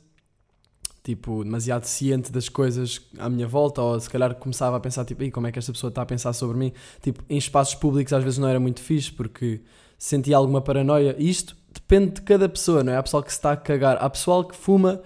tipo, 1.04 1.44
demasiado 1.44 1.84
ciente 1.84 2.32
das 2.32 2.48
coisas 2.48 3.00
à 3.16 3.30
minha 3.30 3.46
volta, 3.46 3.80
ou 3.80 3.98
se 4.00 4.10
calhar 4.10 4.34
começava 4.34 4.76
a 4.76 4.80
pensar, 4.80 5.04
tipo, 5.04 5.30
como 5.30 5.46
é 5.46 5.52
que 5.52 5.58
esta 5.58 5.72
pessoa 5.72 5.88
está 5.88 6.02
a 6.02 6.06
pensar 6.06 6.32
sobre 6.32 6.58
mim? 6.58 6.72
Tipo, 7.00 7.22
em 7.30 7.38
espaços 7.38 7.76
públicos 7.76 8.12
às 8.12 8.24
vezes 8.24 8.38
não 8.38 8.48
era 8.48 8.58
muito 8.58 8.82
fixe, 8.82 9.12
porque 9.12 9.62
sentia 9.96 10.36
alguma 10.36 10.60
paranoia. 10.60 11.14
E 11.16 11.30
isto 11.30 11.56
depende 11.72 12.16
de 12.16 12.22
cada 12.22 12.48
pessoa, 12.48 12.82
não 12.82 12.92
é? 12.92 12.96
Há 12.96 13.02
pessoal 13.02 13.22
que 13.22 13.30
se 13.30 13.38
está 13.38 13.52
a 13.52 13.56
cagar, 13.56 13.96
há 14.00 14.10
pessoal 14.10 14.44
que 14.44 14.56
fuma 14.56 15.00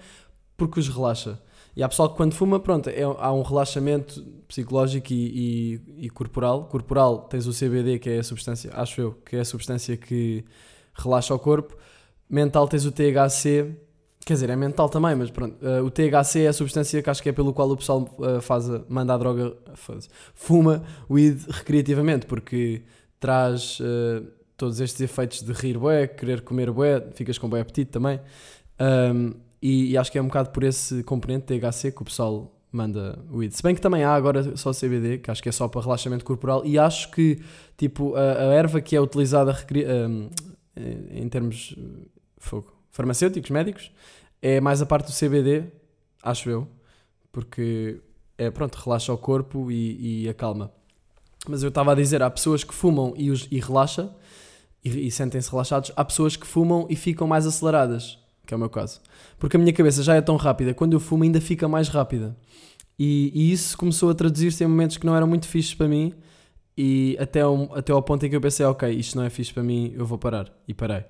porque 0.57 0.79
os 0.79 0.89
relaxa. 0.89 1.39
E 1.75 1.83
há 1.83 1.87
pessoal 1.87 2.09
que 2.09 2.17
quando 2.17 2.33
fuma, 2.33 2.59
pronto, 2.59 2.89
é, 2.89 3.03
há 3.03 3.31
um 3.31 3.43
relaxamento 3.43 4.21
psicológico 4.47 5.13
e, 5.13 5.79
e, 5.95 6.05
e, 6.05 6.09
corporal. 6.09 6.65
Corporal 6.65 7.19
tens 7.29 7.47
o 7.47 7.53
CBD, 7.53 7.99
que 7.99 8.09
é 8.09 8.17
a 8.17 8.23
substância, 8.23 8.71
acho 8.73 8.99
eu, 8.99 9.13
que 9.25 9.37
é 9.37 9.39
a 9.39 9.45
substância 9.45 9.95
que 9.95 10.43
relaxa 10.95 11.33
o 11.33 11.39
corpo. 11.39 11.77
Mental 12.33 12.67
tens 12.67 12.83
o 12.85 12.91
THC, 12.91 13.75
Quer 14.25 14.35
dizer, 14.35 14.49
é 14.49 14.55
mental 14.55 14.87
também, 14.87 15.15
mas 15.15 15.29
pronto. 15.29 15.57
Uh, 15.61 15.83
o 15.83 15.91
THC 15.91 16.43
é 16.43 16.47
a 16.47 16.53
substância 16.53 17.03
que 17.03 17.09
acho 17.09 17.21
que 17.21 17.27
é 17.27 17.33
pelo 17.33 17.53
qual 17.53 17.69
o 17.69 17.75
pessoal 17.75 18.07
uh, 18.17 18.39
faz 18.39 18.69
a, 18.69 18.81
manda 18.87 19.13
a 19.13 19.17
droga, 19.17 19.53
faz, 19.75 20.09
fuma 20.33 20.81
weed 21.09 21.45
recreativamente, 21.49 22.25
porque 22.25 22.83
traz 23.19 23.81
uh, 23.81 24.25
todos 24.55 24.79
estes 24.79 25.01
efeitos 25.01 25.43
de 25.43 25.51
rir 25.51 25.77
bué, 25.77 26.07
querer 26.07 26.41
comer 26.41 26.71
bué, 26.71 27.05
ficas 27.13 27.37
com 27.37 27.49
bué 27.49 27.59
apetite 27.59 27.91
também. 27.91 28.21
Um, 28.79 29.33
e, 29.61 29.91
e, 29.91 29.97
acho 29.97 30.09
que 30.09 30.17
é 30.17 30.21
um 30.21 30.27
bocado 30.27 30.51
por 30.51 30.63
esse 30.63 31.03
componente 31.03 31.45
THC 31.45 31.91
que 31.91 32.01
o 32.01 32.05
pessoal 32.05 32.49
manda 32.71 33.19
weed. 33.29 33.53
Se 33.53 33.61
bem 33.61 33.75
que 33.75 33.81
também 33.81 34.05
há 34.05 34.13
agora 34.13 34.55
só 34.55 34.71
CBD, 34.71 35.17
que 35.17 35.29
acho 35.29 35.43
que 35.43 35.49
é 35.49 35.51
só 35.51 35.67
para 35.67 35.81
relaxamento 35.81 36.23
corporal, 36.23 36.65
e 36.65 36.79
acho 36.79 37.11
que 37.11 37.41
tipo 37.77 38.15
a, 38.15 38.21
a 38.21 38.53
erva 38.53 38.79
que 38.79 38.95
é 38.95 39.01
utilizada 39.01 39.53
um, 40.05 40.29
em 41.11 41.29
termos 41.29 41.75
fogo 42.45 42.73
farmacêuticos, 42.91 43.49
médicos, 43.49 43.91
é 44.41 44.61
mais 44.61 44.81
a 44.81 44.85
parte 44.85 45.07
do 45.07 45.17
CBD, 45.17 45.65
acho 46.21 46.49
eu, 46.49 46.67
porque 47.31 47.99
é 48.37 48.51
pronto, 48.51 48.75
relaxa 48.75 49.11
o 49.11 49.17
corpo 49.17 49.71
e, 49.71 50.23
e 50.23 50.29
acalma. 50.29 50.71
Mas 51.47 51.63
eu 51.63 51.69
estava 51.69 51.91
a 51.91 51.95
dizer, 51.95 52.21
há 52.21 52.29
pessoas 52.29 52.63
que 52.63 52.73
fumam 52.73 53.13
e, 53.17 53.31
os, 53.31 53.47
e 53.51 53.59
relaxa 53.59 54.13
e, 54.83 55.07
e 55.07 55.11
sentem-se 55.11 55.49
relaxados, 55.49 55.91
há 55.95 56.05
pessoas 56.05 56.35
que 56.35 56.45
fumam 56.45 56.85
e 56.89 56.95
ficam 56.95 57.27
mais 57.27 57.47
aceleradas, 57.47 58.19
que 58.45 58.53
é 58.53 58.57
o 58.57 58.59
meu 58.59 58.69
caso. 58.69 59.01
Porque 59.39 59.57
a 59.57 59.59
minha 59.59 59.73
cabeça 59.73 60.03
já 60.03 60.15
é 60.15 60.21
tão 60.21 60.35
rápida, 60.35 60.73
quando 60.73 60.93
eu 60.93 60.99
fumo 60.99 61.23
ainda 61.23 61.41
fica 61.41 61.67
mais 61.67 61.89
rápida. 61.89 62.37
E, 62.97 63.31
e 63.33 63.51
isso 63.51 63.75
começou 63.77 64.11
a 64.11 64.13
traduzir-se 64.13 64.63
em 64.63 64.67
momentos 64.67 64.97
que 64.97 65.05
não 65.05 65.15
eram 65.15 65.27
muito 65.27 65.47
fixes 65.47 65.73
para 65.73 65.87
mim 65.87 66.13
e 66.77 67.17
até, 67.19 67.45
um, 67.47 67.73
até 67.73 67.91
ao 67.91 68.01
ponto 68.01 68.25
em 68.25 68.29
que 68.29 68.35
eu 68.35 68.41
pensei, 68.41 68.65
ok, 68.65 68.89
isto 68.91 69.17
não 69.17 69.23
é 69.23 69.29
fixe 69.29 69.53
para 69.53 69.63
mim, 69.63 69.93
eu 69.95 70.05
vou 70.05 70.17
parar. 70.17 70.51
E 70.67 70.73
parei. 70.73 71.03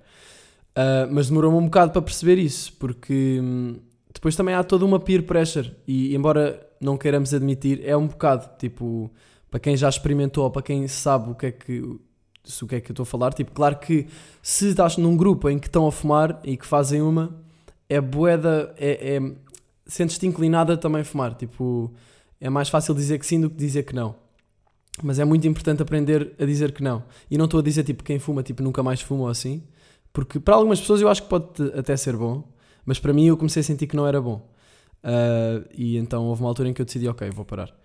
Uh, 0.74 1.06
mas 1.12 1.28
demorou-me 1.28 1.58
um 1.58 1.66
bocado 1.66 1.92
para 1.92 2.02
perceber 2.02 2.40
isso, 2.40 2.74
porque 2.74 3.40
hum, 3.40 3.76
depois 4.12 4.36
também 4.36 4.56
há 4.56 4.64
toda 4.64 4.84
uma 4.84 5.00
peer 5.00 5.24
pressure, 5.24 5.72
e 5.88 6.16
embora 6.16 6.68
não 6.82 6.98
queiramos 6.98 7.34
admitir, 7.34 7.82
é 7.84 7.96
um 7.96 8.08
bocado, 8.08 8.50
tipo, 8.58 9.12
para 9.52 9.60
quem 9.60 9.78
já 9.78 9.88
experimentou, 9.88 10.50
para 10.50 10.64
quem 10.64 10.88
sabe 10.88 11.30
o 11.30 11.36
que 11.36 11.46
é 11.46 11.52
que, 11.52 12.00
se 12.44 12.64
o 12.64 12.68
que 12.68 12.76
é 12.76 12.82
que 12.82 12.90
eu 12.90 12.94
estou 12.94 13.04
a 13.04 13.06
falar, 13.06 13.34
tipo, 13.34 13.52
claro 13.52 13.78
que 13.78 14.08
se 14.42 14.70
estás 14.70 14.98
num 14.98 15.16
grupo 15.16 15.48
em 15.48 15.60
que 15.60 15.68
estão 15.68 15.86
a 15.86 15.92
fumar 15.92 16.40
e 16.44 16.58
que 16.58 16.66
fazem 16.66 17.02
uma, 17.02 17.40
é 17.88 18.02
boeda, 18.02 18.74
é, 18.78 19.18
é 19.18 19.32
sentes-te 19.86 20.26
inclinada 20.26 20.76
também 20.76 21.02
a 21.02 21.06
fumar, 21.06 21.36
tipo, 21.36 21.94
é 22.42 22.50
mais 22.50 22.68
fácil 22.68 22.96
dizer 22.96 23.20
que 23.20 23.28
sim 23.28 23.40
do 23.40 23.50
que 23.50 23.58
dizer 23.58 23.84
que 23.84 23.94
não. 23.94 24.16
Mas 25.02 25.20
é 25.20 25.26
muito 25.26 25.48
importante 25.48 25.82
aprender 25.82 26.34
a 26.40 26.46
dizer 26.46 26.72
que 26.72 26.84
não. 26.84 27.04
E 27.30 27.38
não 27.38 27.46
estou 27.46 27.60
a 27.60 27.64
dizer, 27.64 27.84
tipo, 27.84 28.04
quem 28.04 28.20
fuma, 28.20 28.44
tipo, 28.44 28.62
nunca 28.62 28.84
mais 28.84 29.02
fuma 29.02 29.24
ou 29.24 29.28
assim, 29.30 29.64
Porque 30.14 30.40
para 30.40 30.56
algumas 30.56 30.80
pessoas 30.80 31.02
eu 31.02 31.10
acho 31.10 31.24
que 31.24 31.30
pode 31.30 31.46
até 31.76 31.98
ser 31.98 32.16
bom, 32.16 32.48
mas 32.86 33.00
para 33.00 33.12
mim 33.12 33.26
eu 33.26 33.36
comecei 33.36 33.62
a 33.62 33.64
sentir 33.64 33.88
que 33.88 33.96
não 33.96 34.08
era 34.08 34.22
bom. 34.22 34.48
Uh, 35.04 35.68
e 35.76 35.98
então 35.98 36.26
houve 36.26 36.42
uma 36.42 36.50
altura 36.50 36.70
em 36.70 36.74
que 36.74 36.82
eu 36.82 36.86
decidi, 36.86 37.08
ok, 37.08 37.30
vou 37.32 37.44
parar. 37.44 37.76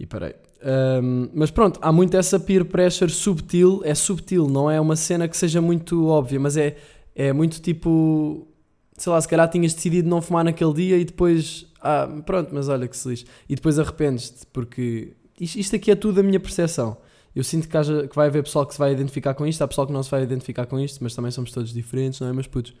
E 0.00 0.06
parei. 0.06 0.34
Um, 0.64 1.28
mas 1.34 1.50
pronto, 1.50 1.78
há 1.82 1.92
muito 1.92 2.16
essa 2.16 2.40
peer 2.40 2.64
pressure 2.64 3.10
subtil, 3.10 3.82
é 3.84 3.94
subtil, 3.94 4.48
não 4.48 4.70
é 4.70 4.80
uma 4.80 4.96
cena 4.96 5.28
que 5.28 5.36
seja 5.36 5.60
muito 5.60 6.06
óbvia, 6.06 6.40
mas 6.40 6.56
é, 6.56 6.76
é 7.14 7.32
muito 7.32 7.60
tipo, 7.60 8.48
sei 8.96 9.12
lá, 9.12 9.20
se 9.20 9.28
calhar 9.28 9.48
tinhas 9.48 9.74
decidido 9.74 10.08
não 10.08 10.20
fumar 10.20 10.44
naquele 10.44 10.72
dia 10.72 10.98
e 10.98 11.04
depois, 11.04 11.66
ah, 11.80 12.08
pronto, 12.24 12.54
mas 12.54 12.68
olha 12.68 12.88
que 12.88 12.96
se 12.96 13.08
lixe. 13.08 13.26
E 13.48 13.54
depois 13.54 13.78
arrependes-te, 13.78 14.46
porque 14.52 15.12
isto 15.38 15.76
aqui 15.76 15.90
é 15.90 15.94
tudo 15.94 16.20
a 16.20 16.22
minha 16.22 16.40
percepção. 16.40 16.96
Eu 17.36 17.44
sinto 17.44 17.68
que, 17.68 17.76
haja, 17.76 18.08
que 18.08 18.16
vai 18.16 18.28
haver 18.28 18.42
pessoal 18.42 18.64
que 18.64 18.72
se 18.72 18.78
vai 18.78 18.90
identificar 18.92 19.34
com 19.34 19.46
isto, 19.46 19.60
há 19.60 19.68
pessoal 19.68 19.86
que 19.86 19.92
não 19.92 20.02
se 20.02 20.10
vai 20.10 20.22
identificar 20.22 20.64
com 20.64 20.80
isto, 20.80 21.04
mas 21.04 21.14
também 21.14 21.30
somos 21.30 21.52
todos 21.52 21.70
diferentes, 21.70 22.18
não 22.18 22.28
é, 22.28 22.32
meus 22.32 22.46
putos? 22.46 22.74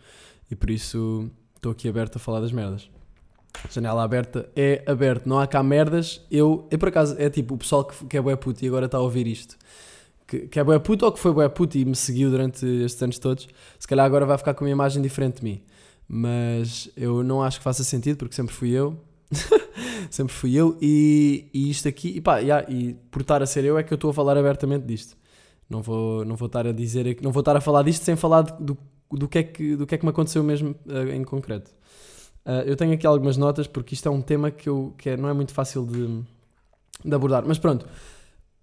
E 0.50 0.56
por 0.56 0.70
isso 0.70 1.30
estou 1.54 1.72
aqui 1.72 1.86
aberto 1.86 2.16
a 2.16 2.18
falar 2.18 2.40
das 2.40 2.52
merdas. 2.52 2.88
Janela 3.70 4.02
aberta 4.02 4.48
é 4.56 4.82
aberto, 4.86 5.28
não 5.28 5.38
há 5.38 5.46
cá 5.46 5.62
merdas. 5.62 6.22
Eu, 6.30 6.66
eu 6.70 6.78
por 6.78 6.88
acaso, 6.88 7.14
é 7.18 7.28
tipo 7.28 7.54
o 7.54 7.58
pessoal 7.58 7.84
que, 7.84 8.06
que 8.06 8.16
é 8.16 8.20
bué 8.20 8.34
puto 8.34 8.64
e 8.64 8.68
agora 8.68 8.86
está 8.86 8.96
a 8.96 9.02
ouvir 9.02 9.26
isto. 9.26 9.58
Que, 10.26 10.48
que 10.48 10.58
é 10.58 10.64
bué 10.64 10.78
puto 10.78 11.04
ou 11.04 11.12
que 11.12 11.18
foi 11.18 11.34
bué 11.34 11.50
puto 11.50 11.76
e 11.76 11.84
me 11.84 11.94
seguiu 11.94 12.30
durante 12.30 12.64
estes 12.64 13.02
anos 13.02 13.18
todos, 13.18 13.46
se 13.78 13.86
calhar 13.86 14.06
agora 14.06 14.24
vai 14.24 14.38
ficar 14.38 14.54
com 14.54 14.64
uma 14.64 14.70
imagem 14.70 15.02
diferente 15.02 15.40
de 15.40 15.44
mim. 15.44 15.62
Mas 16.08 16.88
eu 16.96 17.22
não 17.22 17.42
acho 17.42 17.58
que 17.58 17.64
faça 17.64 17.84
sentido 17.84 18.16
porque 18.16 18.34
sempre 18.34 18.54
fui 18.54 18.70
eu. 18.70 18.98
sempre 20.10 20.32
fui 20.32 20.54
eu 20.54 20.76
e, 20.80 21.48
e 21.52 21.70
isto 21.70 21.88
aqui, 21.88 22.08
e 22.16 22.20
pá, 22.20 22.38
yeah, 22.38 22.66
e 22.70 22.94
por 23.10 23.22
estar 23.22 23.42
a 23.42 23.46
ser 23.46 23.64
eu 23.64 23.78
é 23.78 23.82
que 23.82 23.92
eu 23.92 23.96
estou 23.96 24.10
a 24.10 24.14
falar 24.14 24.36
abertamente 24.36 24.84
disto. 24.86 25.16
Não 25.68 25.82
vou, 25.82 26.24
não 26.24 26.36
vou 26.36 26.46
estar 26.46 26.66
a 26.66 26.72
dizer, 26.72 27.18
não 27.22 27.32
vou 27.32 27.40
estar 27.40 27.56
a 27.56 27.60
falar 27.60 27.82
disto 27.82 28.04
sem 28.04 28.14
falar 28.14 28.42
do, 28.42 28.78
do, 29.10 29.28
que, 29.28 29.38
é 29.38 29.42
que, 29.42 29.76
do 29.76 29.86
que 29.86 29.94
é 29.94 29.98
que 29.98 30.04
me 30.04 30.10
aconteceu 30.10 30.42
mesmo 30.42 30.76
uh, 30.86 31.08
em 31.12 31.24
concreto. 31.24 31.70
Uh, 32.44 32.62
eu 32.64 32.76
tenho 32.76 32.92
aqui 32.92 33.06
algumas 33.06 33.36
notas 33.36 33.66
porque 33.66 33.94
isto 33.94 34.06
é 34.08 34.10
um 34.10 34.22
tema 34.22 34.50
que, 34.50 34.68
eu, 34.68 34.94
que 34.96 35.10
é, 35.10 35.16
não 35.16 35.28
é 35.28 35.32
muito 35.32 35.52
fácil 35.52 35.84
de, 35.84 36.22
de 37.04 37.14
abordar. 37.14 37.44
Mas 37.44 37.58
pronto, 37.58 37.86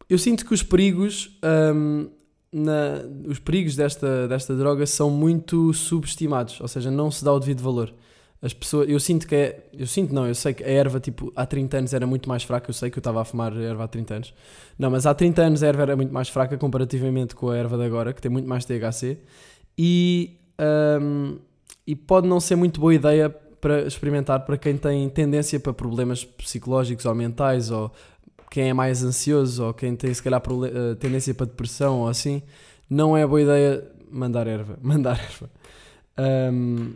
eu 0.09 0.17
sinto 0.17 0.45
que 0.45 0.53
os 0.53 0.63
perigos, 0.63 1.37
um, 1.75 2.09
na, 2.51 3.01
os 3.27 3.39
perigos 3.39 3.75
desta, 3.75 4.27
desta 4.27 4.55
droga 4.55 4.85
são 4.85 5.09
muito 5.09 5.73
subestimados, 5.73 6.61
ou 6.61 6.67
seja, 6.67 6.89
não 6.89 7.11
se 7.11 7.25
dá 7.25 7.33
o 7.33 7.39
devido 7.39 7.61
valor. 7.61 7.93
As 8.43 8.53
pessoas, 8.53 8.89
eu 8.89 8.99
sinto 8.99 9.25
que 9.25 9.33
é, 9.33 9.69
eu 9.71 9.87
sinto 9.87 10.13
não, 10.13 10.27
eu 10.27 10.35
sei 10.35 10.53
que 10.53 10.65
a 10.65 10.67
erva 10.67 10.99
tipo 10.99 11.31
há 11.33 11.45
30 11.45 11.77
anos 11.77 11.93
era 11.93 12.05
muito 12.05 12.27
mais 12.27 12.43
fraca, 12.43 12.69
eu 12.69 12.73
sei 12.73 12.91
que 12.91 12.97
eu 12.97 12.99
estava 12.99 13.21
a 13.21 13.23
fumar 13.23 13.55
erva 13.55 13.85
há 13.85 13.87
30 13.87 14.15
anos. 14.15 14.33
Não, 14.77 14.91
mas 14.91 15.05
há 15.05 15.13
30 15.13 15.41
anos 15.41 15.63
a 15.63 15.67
erva 15.67 15.83
era 15.83 15.95
muito 15.95 16.13
mais 16.13 16.27
fraca 16.27 16.57
comparativamente 16.57 17.35
com 17.35 17.49
a 17.49 17.55
erva 17.55 17.77
de 17.77 17.85
agora, 17.85 18.11
que 18.11 18.21
tem 18.21 18.29
muito 18.29 18.45
mais 18.45 18.65
THC. 18.65 19.17
E, 19.77 20.37
um, 21.01 21.37
e 21.87 21.95
pode 21.95 22.27
não 22.27 22.41
ser 22.41 22.57
muito 22.57 22.81
boa 22.81 22.93
ideia 22.93 23.29
para 23.29 23.83
experimentar 23.87 24.41
para 24.41 24.57
quem 24.57 24.75
tem 24.75 25.07
tendência 25.07 25.57
para 25.57 25.71
problemas 25.71 26.25
psicológicos 26.25 27.05
ou 27.05 27.15
mentais 27.15 27.71
ou 27.71 27.93
quem 28.51 28.67
é 28.67 28.73
mais 28.73 29.05
ansioso 29.05 29.67
ou 29.67 29.73
quem 29.73 29.95
tem 29.95 30.13
se 30.13 30.21
calhar 30.21 30.41
eh, 30.41 30.95
tendência 30.95 31.33
para 31.33 31.45
depressão 31.45 32.01
ou 32.01 32.09
assim, 32.09 32.43
não 32.89 33.15
é 33.15 33.25
boa 33.25 33.41
ideia 33.41 33.89
mandar 34.11 34.47
erva. 34.47 34.77
Mandar 34.83 35.17
erva. 35.17 35.49
Um, 36.51 36.91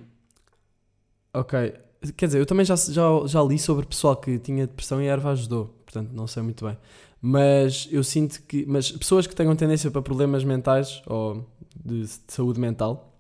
ok. 1.40 1.74
Quer 2.16 2.26
dizer, 2.28 2.40
eu 2.40 2.46
também 2.46 2.66
já, 2.66 2.76
já, 2.76 3.04
já 3.26 3.44
li 3.44 3.58
sobre 3.58 3.86
pessoal 3.86 4.16
que 4.16 4.38
tinha 4.40 4.68
depressão 4.68 5.02
e 5.02 5.10
a 5.10 5.14
erva 5.14 5.32
ajudou, 5.32 5.74
portanto 5.84 6.12
não 6.14 6.28
sei 6.28 6.44
muito 6.44 6.66
bem. 6.66 6.78
Mas 7.22 7.88
eu 7.92 8.04
sinto 8.04 8.42
que. 8.44 8.66
Mas 8.66 8.92
pessoas 8.92 9.26
que 9.26 9.36
tenham 9.36 9.56
tendência 9.56 9.90
para 9.90 10.02
problemas 10.02 10.44
mentais 10.44 11.02
ou 11.08 11.46
de, 11.84 12.02
de 12.02 12.20
saúde 12.28 12.60
mental 12.60 13.14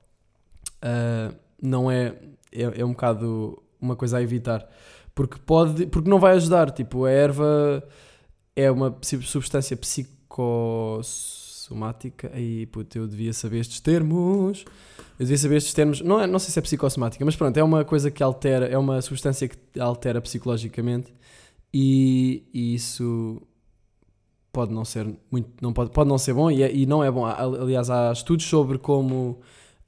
uh, 0.83 1.35
não 1.61 1.89
é 1.89 2.15
é, 2.51 2.81
é 2.81 2.85
um 2.85 2.91
bocado 2.91 3.61
uma 3.79 3.95
coisa 3.95 4.17
a 4.17 4.21
evitar. 4.21 4.67
Porque 5.13 5.37
pode, 5.39 5.87
porque 5.87 6.09
não 6.09 6.19
vai 6.19 6.35
ajudar. 6.35 6.71
Tipo, 6.71 7.05
a 7.05 7.11
erva 7.11 7.83
é 8.55 8.69
uma 8.71 8.97
substância 9.01 9.75
psicossomática. 11.67 12.31
Aí, 12.33 12.65
puto, 12.67 12.97
eu 12.97 13.07
devia 13.07 13.33
saber 13.33 13.59
estes 13.59 13.79
termos. 13.79 14.65
Eu 15.19 15.25
devia 15.25 15.37
saber 15.37 15.57
estes 15.57 15.73
termos. 15.73 16.01
Não, 16.01 16.21
é, 16.21 16.27
não 16.27 16.39
sei 16.39 16.51
se 16.51 16.59
é 16.59 16.61
psicossomática, 16.61 17.23
mas 17.25 17.35
pronto, 17.35 17.57
é 17.57 17.63
uma 17.63 17.83
coisa 17.83 18.09
que 18.09 18.23
altera, 18.23 18.65
é 18.67 18.77
uma 18.77 19.01
substância 19.01 19.47
que 19.47 19.57
altera 19.79 20.21
psicologicamente 20.21 21.13
e, 21.73 22.43
e 22.53 22.75
isso 22.75 23.41
pode 24.51 24.73
não 24.73 24.85
ser 24.85 25.05
muito, 25.29 25.49
não 25.61 25.71
pode, 25.71 25.91
pode 25.91 26.09
não 26.09 26.17
ser 26.17 26.33
bom 26.33 26.49
e, 26.49 26.63
é, 26.63 26.73
e 26.73 26.85
não 26.85 27.03
é 27.03 27.11
bom. 27.11 27.25
Aliás, 27.25 27.89
há 27.89 28.11
estudos 28.11 28.45
sobre 28.45 28.77
como 28.77 29.39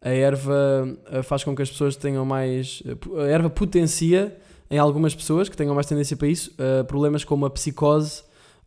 a 0.02 0.10
erva 0.10 0.98
eh, 1.12 1.24
faz 1.24 1.44
com 1.44 1.56
que 1.56 1.62
as 1.62 1.70
pessoas 1.70 1.96
tenham 1.96 2.26
mais. 2.26 2.84
Eh, 2.86 3.24
a 3.24 3.28
erva 3.28 3.50
potencia 3.50 4.38
em 4.70 4.78
algumas 4.78 5.16
pessoas 5.16 5.50
que 5.50 5.58
tenham 5.58 5.74
mais 5.74 5.88
tendência 5.88 6.16
para 6.16 6.28
isso 6.28 6.52
uh, 6.52 6.86
problemas 6.86 7.24
como 7.24 7.44
a 7.44 7.50
psicose 7.50 8.22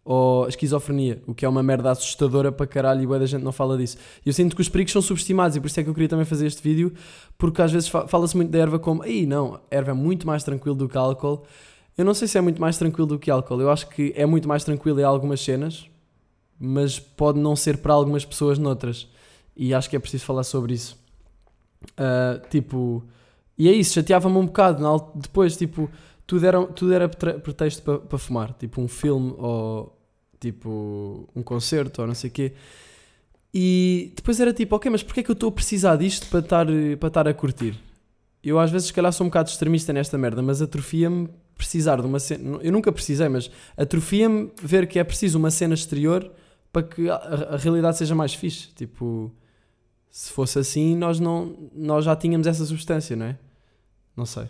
ou 0.04 0.48
esquizofrenia, 0.48 1.22
o 1.26 1.34
que 1.34 1.44
é 1.44 1.48
uma 1.48 1.62
merda 1.62 1.90
assustadora 1.90 2.50
para 2.50 2.66
caralho 2.66 3.02
e 3.02 3.06
boa 3.06 3.18
da 3.18 3.26
gente 3.26 3.42
não 3.42 3.52
fala 3.52 3.78
disso. 3.78 3.96
E 4.24 4.28
eu 4.28 4.32
sinto 4.32 4.56
que 4.56 4.62
os 4.62 4.68
perigos 4.68 4.92
são 4.92 5.00
subestimados 5.00 5.56
e 5.56 5.60
por 5.60 5.68
isso 5.68 5.78
é 5.78 5.82
que 5.84 5.88
eu 5.88 5.94
queria 5.94 6.08
também 6.08 6.24
fazer 6.24 6.46
este 6.46 6.62
vídeo, 6.62 6.92
porque 7.38 7.62
às 7.62 7.70
vezes 7.70 7.88
fala-se 7.88 8.36
muito 8.36 8.50
da 8.50 8.58
erva 8.58 8.78
como, 8.78 9.02
aí 9.02 9.26
não, 9.26 9.54
a 9.54 9.60
erva 9.70 9.92
é 9.92 9.94
muito 9.94 10.26
mais 10.26 10.42
tranquilo 10.42 10.74
do 10.74 10.88
que 10.88 10.98
álcool. 10.98 11.44
Eu 11.96 12.04
não 12.04 12.14
sei 12.14 12.26
se 12.26 12.36
é 12.36 12.40
muito 12.40 12.60
mais 12.60 12.76
tranquilo 12.76 13.06
do 13.06 13.18
que 13.18 13.30
álcool, 13.30 13.60
eu 13.60 13.70
acho 13.70 13.88
que 13.88 14.12
é 14.16 14.26
muito 14.26 14.48
mais 14.48 14.64
tranquilo 14.64 14.98
em 14.98 15.04
algumas 15.04 15.40
cenas, 15.40 15.88
mas 16.58 16.98
pode 16.98 17.38
não 17.38 17.54
ser 17.54 17.78
para 17.78 17.92
algumas 17.92 18.24
pessoas 18.24 18.58
noutras. 18.58 19.08
E 19.56 19.74
acho 19.74 19.88
que 19.88 19.96
é 19.96 19.98
preciso 19.98 20.24
falar 20.24 20.44
sobre 20.44 20.74
isso. 20.74 20.98
Uh, 21.92 22.48
tipo, 22.48 23.04
e 23.58 23.68
é 23.68 23.72
isso, 23.72 23.94
chateava-me 23.94 24.36
um 24.36 24.46
bocado. 24.46 24.82
Depois, 25.14 25.56
tipo, 25.56 25.90
tudo 26.32 26.46
era, 26.46 26.66
tudo 26.66 26.94
era 26.94 27.08
pretexto 27.10 27.82
para 27.82 27.98
pa 27.98 28.16
fumar. 28.16 28.54
Tipo, 28.54 28.80
um 28.80 28.88
filme 28.88 29.34
ou 29.36 29.94
tipo 30.40 31.28
um 31.36 31.42
concerto 31.42 32.00
ou 32.00 32.06
não 32.06 32.14
sei 32.14 32.30
o 32.30 32.32
quê. 32.32 32.52
E 33.52 34.14
depois 34.16 34.40
era 34.40 34.50
tipo, 34.50 34.74
ok, 34.74 34.90
mas 34.90 35.02
porquê 35.02 35.20
é 35.20 35.22
que 35.22 35.30
eu 35.30 35.34
estou 35.34 35.50
a 35.50 35.52
precisar 35.52 35.96
disto 35.96 36.26
para 36.28 36.40
estar, 36.40 36.66
para 36.98 37.08
estar 37.08 37.28
a 37.28 37.34
curtir? 37.34 37.78
Eu 38.42 38.58
às 38.58 38.70
vezes, 38.70 38.86
se 38.86 38.94
calhar, 38.94 39.12
sou 39.12 39.26
um 39.26 39.28
bocado 39.28 39.50
extremista 39.50 39.92
nesta 39.92 40.16
merda, 40.16 40.40
mas 40.40 40.62
atrofia-me 40.62 41.28
precisar 41.54 42.00
de 42.00 42.06
uma 42.06 42.18
cena. 42.18 42.58
Eu 42.62 42.72
nunca 42.72 42.90
precisei, 42.90 43.28
mas 43.28 43.50
atrofia-me 43.76 44.50
ver 44.62 44.86
que 44.86 44.98
é 44.98 45.04
preciso 45.04 45.38
uma 45.38 45.50
cena 45.50 45.74
exterior 45.74 46.32
para 46.72 46.82
que 46.82 47.10
a, 47.10 47.14
a 47.14 47.56
realidade 47.58 47.98
seja 47.98 48.14
mais 48.14 48.32
fixe. 48.32 48.68
Tipo, 48.74 49.30
se 50.10 50.32
fosse 50.32 50.58
assim, 50.58 50.96
nós, 50.96 51.20
não, 51.20 51.68
nós 51.74 52.06
já 52.06 52.16
tínhamos 52.16 52.46
essa 52.46 52.64
substância, 52.64 53.14
não 53.14 53.26
é? 53.26 53.38
Não 54.16 54.24
sei. 54.24 54.48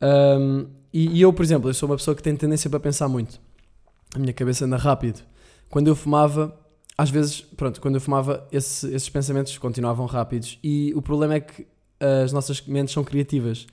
Um, 0.00 0.66
e, 0.92 1.18
e, 1.18 1.20
eu, 1.20 1.32
por 1.32 1.42
exemplo, 1.42 1.68
eu 1.68 1.74
sou 1.74 1.88
uma 1.88 1.96
pessoa 1.96 2.14
que 2.14 2.22
tem 2.22 2.34
tendência 2.34 2.70
para 2.70 2.80
pensar 2.80 3.08
muito. 3.08 3.40
A 4.14 4.18
minha 4.18 4.32
cabeça 4.32 4.64
anda 4.64 4.76
rápido. 4.76 5.22
Quando 5.68 5.88
eu 5.88 5.96
fumava, 5.96 6.58
às 6.96 7.10
vezes, 7.10 7.40
pronto, 7.40 7.80
quando 7.80 7.96
eu 7.96 8.00
fumava, 8.00 8.46
esse, 8.50 8.86
esses 8.94 9.08
pensamentos 9.08 9.56
continuavam 9.58 10.06
rápidos. 10.06 10.58
E 10.62 10.92
o 10.94 11.02
problema 11.02 11.34
é 11.34 11.40
que 11.40 11.66
as 12.24 12.32
nossas 12.32 12.60
mentes 12.66 12.94
são 12.94 13.04
criativas. 13.04 13.66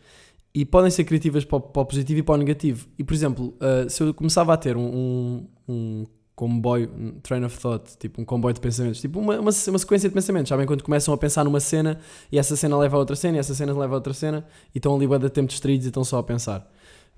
E 0.53 0.65
podem 0.65 0.89
ser 0.89 1.03
criativas 1.03 1.43
para 1.45 1.57
o, 1.57 1.61
para 1.61 1.81
o 1.81 1.85
positivo 1.85 2.19
e 2.19 2.23
para 2.23 2.35
o 2.35 2.37
negativo. 2.37 2.87
E, 2.97 3.03
por 3.03 3.13
exemplo, 3.13 3.57
uh, 3.59 3.89
se 3.89 4.01
eu 4.03 4.13
começava 4.13 4.53
a 4.53 4.57
ter 4.57 4.77
um, 4.77 4.85
um, 4.87 5.47
um 5.67 6.05
comboio, 6.35 6.89
train 7.23 7.43
of 7.45 7.57
thought, 7.57 7.97
tipo 7.97 8.21
um 8.21 8.25
comboio 8.25 8.53
de 8.53 8.59
pensamentos, 8.59 8.99
tipo 8.99 9.19
uma, 9.19 9.39
uma, 9.39 9.51
uma, 9.67 9.79
sequência 9.79 10.09
de 10.09 10.13
pensamentos. 10.13 10.49
Sabem 10.49 10.65
quando 10.65 10.83
começam 10.83 11.13
a 11.13 11.17
pensar 11.17 11.45
numa 11.45 11.59
cena 11.59 11.99
e 12.31 12.37
essa 12.37 12.55
cena 12.55 12.77
leva 12.77 12.97
a 12.97 12.99
outra 12.99 13.15
cena 13.15 13.37
e 13.37 13.39
essa 13.39 13.55
cena 13.55 13.73
leva 13.73 13.93
a 13.93 13.97
outra 13.97 14.13
cena 14.13 14.45
e 14.73 14.77
estão 14.77 14.95
ali 14.95 15.05
a 15.05 15.29
tempo 15.29 15.47
distraídos 15.47 15.85
e 15.85 15.89
estão 15.89 16.03
só 16.03 16.17
a 16.19 16.23
pensar. 16.23 16.69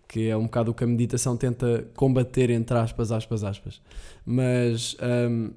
Que 0.07 0.29
é 0.29 0.37
um 0.37 0.43
bocado 0.43 0.71
o 0.71 0.73
que 0.73 0.83
a 0.83 0.87
meditação 0.87 1.35
tenta 1.35 1.85
combater, 1.95 2.49
entre 2.49 2.77
aspas, 2.77 3.11
aspas, 3.11 3.43
aspas. 3.43 3.81
Mas 4.25 4.95
um, 5.29 5.51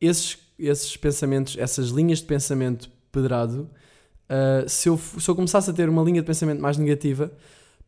esses, 0.00 0.38
esses 0.58 0.96
pensamentos, 0.96 1.56
essas 1.58 1.88
linhas 1.88 2.18
de 2.18 2.26
pensamento 2.26 2.90
pedrado, 3.10 3.68
uh, 4.28 4.68
se, 4.68 4.88
eu, 4.88 4.98
se 4.98 5.28
eu 5.28 5.34
começasse 5.34 5.70
a 5.70 5.72
ter 5.72 5.88
uma 5.88 6.02
linha 6.02 6.20
de 6.20 6.26
pensamento 6.26 6.60
mais 6.60 6.76
negativa, 6.76 7.32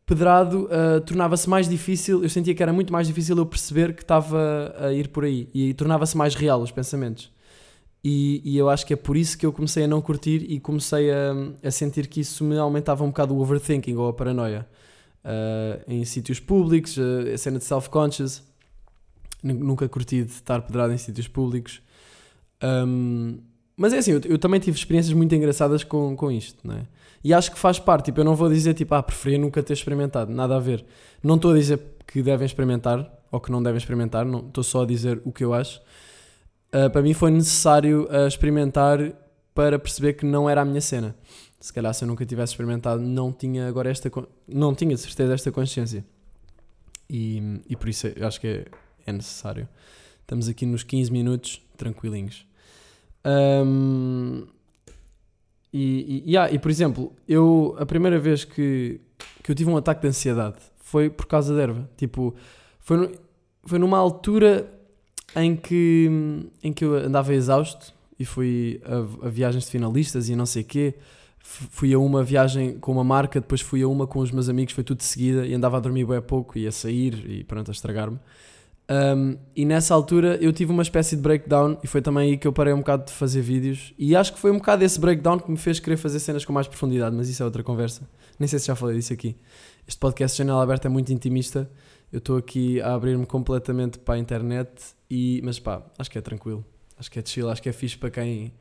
pedrado 0.05 0.65
uh, 0.65 1.01
tornava-se 1.01 1.49
mais 1.49 1.67
difícil, 1.67 2.23
eu 2.23 2.29
sentia 2.29 2.53
que 2.53 2.61
era 2.61 2.71
muito 2.71 2.93
mais 2.93 3.07
difícil 3.07 3.37
eu 3.37 3.45
perceber 3.45 3.93
que 3.95 4.03
estava 4.03 4.75
a 4.77 4.93
ir 4.93 5.07
por 5.07 5.25
aí 5.25 5.49
e 5.53 5.73
tornava-se 5.73 6.15
mais 6.15 6.35
real 6.35 6.61
os 6.61 6.71
pensamentos. 6.71 7.33
E, 8.03 8.39
e, 8.45 8.55
eu 8.55 8.69
acho 8.69 8.85
que 8.85 8.93
é 8.93 8.95
por 8.95 9.17
isso 9.17 9.35
que 9.35 9.43
eu 9.43 9.51
comecei 9.51 9.85
a 9.85 9.87
não 9.87 9.99
curtir 9.99 10.45
e 10.47 10.59
comecei 10.59 11.09
a, 11.11 11.33
a 11.63 11.71
sentir 11.71 12.05
que 12.05 12.19
isso 12.19 12.43
me 12.43 12.55
aumentava 12.55 13.03
um 13.03 13.07
bocado 13.07 13.35
o 13.35 13.41
overthinking 13.41 13.95
ou 13.95 14.07
a 14.07 14.13
paranoia. 14.13 14.67
Uh, 15.23 15.81
em 15.91 16.05
sítios 16.05 16.39
públicos, 16.39 16.97
uh, 16.97 17.33
a 17.33 17.35
cena 17.35 17.57
de 17.57 17.63
self-conscious. 17.63 18.43
Nunca 19.41 19.89
curti 19.89 20.23
de 20.23 20.31
estar 20.31 20.61
pedrado 20.61 20.93
em 20.93 20.99
sítios 20.99 21.27
públicos. 21.27 21.81
Um, 22.63 23.39
mas 23.77 23.93
é 23.93 23.97
assim, 23.97 24.11
eu, 24.11 24.21
eu, 24.25 24.37
também 24.37 24.59
tive 24.59 24.77
experiências 24.77 25.13
muito 25.13 25.33
engraçadas 25.35 25.83
com, 25.83 26.15
com 26.15 26.31
isto, 26.31 26.65
não 26.65 26.75
é? 26.75 26.87
E 27.23 27.33
acho 27.33 27.51
que 27.51 27.57
faz 27.57 27.79
parte, 27.79 28.05
tipo, 28.05 28.19
eu 28.19 28.23
não 28.23 28.35
vou 28.35 28.47
dizer 28.47 28.73
tipo, 28.73 28.93
ah, 28.93 29.01
preferia 29.01 29.39
nunca 29.39 29.61
ter 29.63 29.73
experimentado, 29.73 30.31
nada 30.31 30.55
a 30.55 30.59
ver. 30.59 30.85
Não 31.23 31.35
estou 31.35 31.51
a 31.51 31.55
dizer 31.55 31.79
que 32.05 32.21
devem 32.21 32.45
experimentar 32.45 33.11
ou 33.31 33.39
que 33.39 33.51
não 33.51 33.61
devem 33.61 33.77
experimentar, 33.77 34.25
não 34.25 34.39
estou 34.39 34.63
só 34.63 34.83
a 34.83 34.85
dizer 34.85 35.21
o 35.25 35.31
que 35.31 35.43
eu 35.43 35.53
acho. 35.53 35.81
Uh, 36.73 36.89
para 36.89 37.01
mim 37.01 37.13
foi 37.13 37.31
necessário 37.31 38.07
uh, 38.11 38.27
experimentar 38.27 38.99
para 39.53 39.79
perceber 39.79 40.13
que 40.13 40.25
não 40.25 40.49
era 40.49 40.61
a 40.61 40.65
minha 40.65 40.81
cena. 40.81 41.15
Se 41.59 41.73
calhar 41.73 41.93
se 41.93 42.03
eu 42.03 42.07
nunca 42.07 42.25
tivesse 42.25 42.53
experimentado, 42.53 43.01
não 43.01 43.31
tinha 43.31 43.67
agora 43.67 43.89
esta, 43.89 44.11
não 44.47 44.75
tinha 44.75 44.93
de 44.93 45.01
certeza 45.01 45.33
esta 45.33 45.51
consciência. 45.51 46.05
E, 47.09 47.61
e 47.67 47.75
por 47.75 47.89
isso 47.89 48.07
eu 48.07 48.27
acho 48.27 48.39
que 48.39 48.47
é, 48.47 48.65
é 49.05 49.11
necessário. 49.11 49.67
Estamos 50.21 50.47
aqui 50.47 50.65
nos 50.65 50.83
15 50.83 51.11
minutos, 51.11 51.61
tranquilinhos. 51.75 52.45
Um, 53.25 54.43
e, 55.73 56.23
e, 56.25 56.31
yeah, 56.31 56.53
e 56.53 56.59
por 56.59 56.71
exemplo, 56.71 57.11
eu 57.27 57.75
a 57.79 57.85
primeira 57.85 58.19
vez 58.19 58.45
que, 58.45 59.01
que 59.43 59.51
eu 59.51 59.55
tive 59.55 59.69
um 59.69 59.75
ataque 59.75 60.01
de 60.01 60.07
ansiedade 60.07 60.57
foi 60.77 61.09
por 61.09 61.25
causa 61.25 61.53
da 61.53 61.61
erva. 61.61 61.89
Tipo, 61.97 62.35
foi, 62.79 62.97
no, 62.97 63.11
foi 63.65 63.79
numa 63.79 63.97
altura 63.97 64.71
em 65.35 65.55
que, 65.55 66.09
em 66.63 66.71
que 66.71 66.85
eu 66.85 66.95
andava 66.95 67.33
exausto 67.33 67.93
e 68.17 68.23
fui 68.23 68.79
a, 68.85 69.27
a 69.27 69.29
viagens 69.29 69.65
de 69.65 69.71
finalistas 69.71 70.29
e 70.29 70.35
não 70.35 70.45
sei 70.45 70.61
o 70.61 70.65
quê. 70.65 70.93
Fui 71.39 71.93
a 71.93 71.99
uma 71.99 72.23
viagem 72.23 72.79
com 72.79 72.91
uma 72.91 73.03
marca, 73.03 73.39
depois 73.39 73.61
fui 73.61 73.81
a 73.81 73.87
uma 73.87 74.07
com 74.07 74.19
os 74.19 74.31
meus 74.31 74.49
amigos, 74.49 74.73
foi 74.73 74.83
tudo 74.83 74.99
de 74.99 75.03
seguida 75.03 75.45
e 75.45 75.53
andava 75.53 75.77
a 75.77 75.79
dormir 75.79 76.05
bem 76.05 76.21
pouco 76.21 76.57
e 76.57 76.65
a 76.65 76.71
sair 76.71 77.29
e 77.29 77.43
pronto, 77.43 77.69
a 77.69 77.73
estragar-me. 77.73 78.19
Um, 78.87 79.37
e 79.55 79.65
nessa 79.65 79.95
altura 79.95 80.37
eu 80.39 80.53
tive 80.53 80.71
uma 80.71 80.83
espécie 80.83 81.15
de 81.15 81.21
breakdown 81.21 81.77
e 81.83 81.87
foi 81.87 82.03
também 82.03 82.31
aí 82.31 82.37
que 82.37 82.47
eu 82.47 82.53
parei 82.53 82.71
um 82.71 82.79
bocado 82.79 83.05
de 83.05 83.11
fazer 83.11 83.41
vídeos. 83.41 83.93
E 83.97 84.15
acho 84.15 84.33
que 84.33 84.39
foi 84.39 84.51
um 84.51 84.57
bocado 84.57 84.83
esse 84.83 84.99
breakdown 84.99 85.39
que 85.39 85.49
me 85.49 85.57
fez 85.57 85.79
querer 85.79 85.97
fazer 85.97 86.19
cenas 86.19 86.45
com 86.45 86.53
mais 86.53 86.67
profundidade, 86.67 87.15
mas 87.15 87.27
isso 87.27 87.41
é 87.41 87.45
outra 87.45 87.63
conversa. 87.63 88.07
Nem 88.39 88.47
sei 88.47 88.59
se 88.59 88.67
já 88.67 88.75
falei 88.75 88.95
disso 88.95 89.13
aqui. 89.13 89.35
Este 89.87 89.99
podcast 89.99 90.37
Janela 90.37 90.61
Aberta 90.61 90.87
é 90.87 90.89
muito 90.89 91.11
intimista. 91.11 91.69
Eu 92.11 92.19
estou 92.19 92.37
aqui 92.37 92.79
a 92.81 92.93
abrir-me 92.93 93.25
completamente 93.25 93.97
para 93.97 94.15
a 94.15 94.17
internet, 94.17 94.69
e, 95.09 95.41
mas 95.43 95.59
pá, 95.59 95.81
acho 95.97 96.09
que 96.09 96.17
é 96.17 96.21
tranquilo. 96.21 96.63
Acho 96.97 97.11
que 97.11 97.19
é 97.19 97.23
chill, 97.25 97.49
acho 97.49 97.61
que 97.61 97.69
é 97.69 97.73
fixe 97.73 97.97
para 97.97 98.09
quem, 98.09 98.53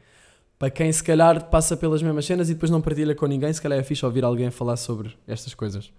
para 0.59 0.71
quem 0.71 0.91
se 0.91 1.05
calhar 1.05 1.49
passa 1.51 1.77
pelas 1.77 2.03
mesmas 2.03 2.25
cenas 2.25 2.51
e 2.51 2.55
depois 2.55 2.71
não 2.71 2.81
partilha 2.81 3.15
com 3.15 3.27
ninguém. 3.27 3.53
Se 3.53 3.63
calhar 3.63 3.79
é 3.79 3.83
fixe 3.83 4.05
ouvir 4.05 4.25
alguém 4.25 4.51
falar 4.51 4.77
sobre 4.77 5.15
estas 5.27 5.55
coisas. 5.55 5.93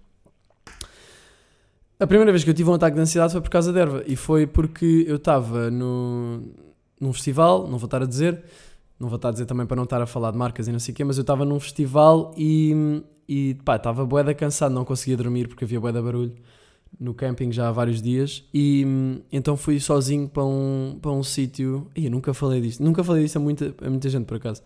A 1.98 2.06
primeira 2.06 2.30
vez 2.30 2.44
que 2.44 2.50
eu 2.50 2.54
tive 2.54 2.68
um 2.68 2.74
ataque 2.74 2.94
de 2.94 3.00
ansiedade 3.00 3.32
foi 3.32 3.40
por 3.40 3.48
causa 3.48 3.72
da 3.72 3.80
erva. 3.80 4.04
E 4.06 4.16
foi 4.16 4.46
porque 4.46 5.04
eu 5.08 5.16
estava 5.16 5.70
num 5.70 6.52
festival, 7.12 7.66
não 7.66 7.78
vou 7.78 7.86
estar 7.86 8.02
a 8.02 8.06
dizer, 8.06 8.42
não 9.00 9.08
vou 9.08 9.16
estar 9.16 9.28
a 9.28 9.32
dizer 9.32 9.46
também 9.46 9.66
para 9.66 9.76
não 9.76 9.84
estar 9.84 10.02
a 10.02 10.06
falar 10.06 10.30
de 10.30 10.36
marcas 10.36 10.68
e 10.68 10.72
não 10.72 10.78
sei 10.78 10.92
o 10.92 10.96
quê, 10.96 11.04
mas 11.04 11.16
eu 11.16 11.22
estava 11.22 11.44
num 11.44 11.58
festival 11.58 12.34
e, 12.36 13.02
e 13.26 13.54
pá, 13.64 13.76
estava 13.76 14.04
boeda 14.04 14.34
cansado, 14.34 14.72
não 14.72 14.84
conseguia 14.84 15.16
dormir 15.16 15.48
porque 15.48 15.64
havia 15.64 15.80
boeda 15.80 16.02
barulho 16.02 16.34
no 16.98 17.14
camping 17.14 17.52
já 17.52 17.68
há 17.68 17.72
vários 17.72 18.02
dias. 18.02 18.44
E 18.52 18.84
então 19.32 19.56
fui 19.56 19.80
sozinho 19.80 20.28
para 20.28 20.44
um, 20.44 20.98
para 21.00 21.10
um 21.10 21.22
sítio, 21.22 21.90
e 21.96 22.10
nunca 22.10 22.34
falei 22.34 22.60
disto, 22.60 22.82
nunca 22.82 23.02
falei 23.02 23.22
disto 23.22 23.36
a 23.36 23.40
muita, 23.40 23.74
a 23.82 23.88
muita 23.88 24.08
gente 24.08 24.26
por 24.26 24.36
acaso, 24.36 24.62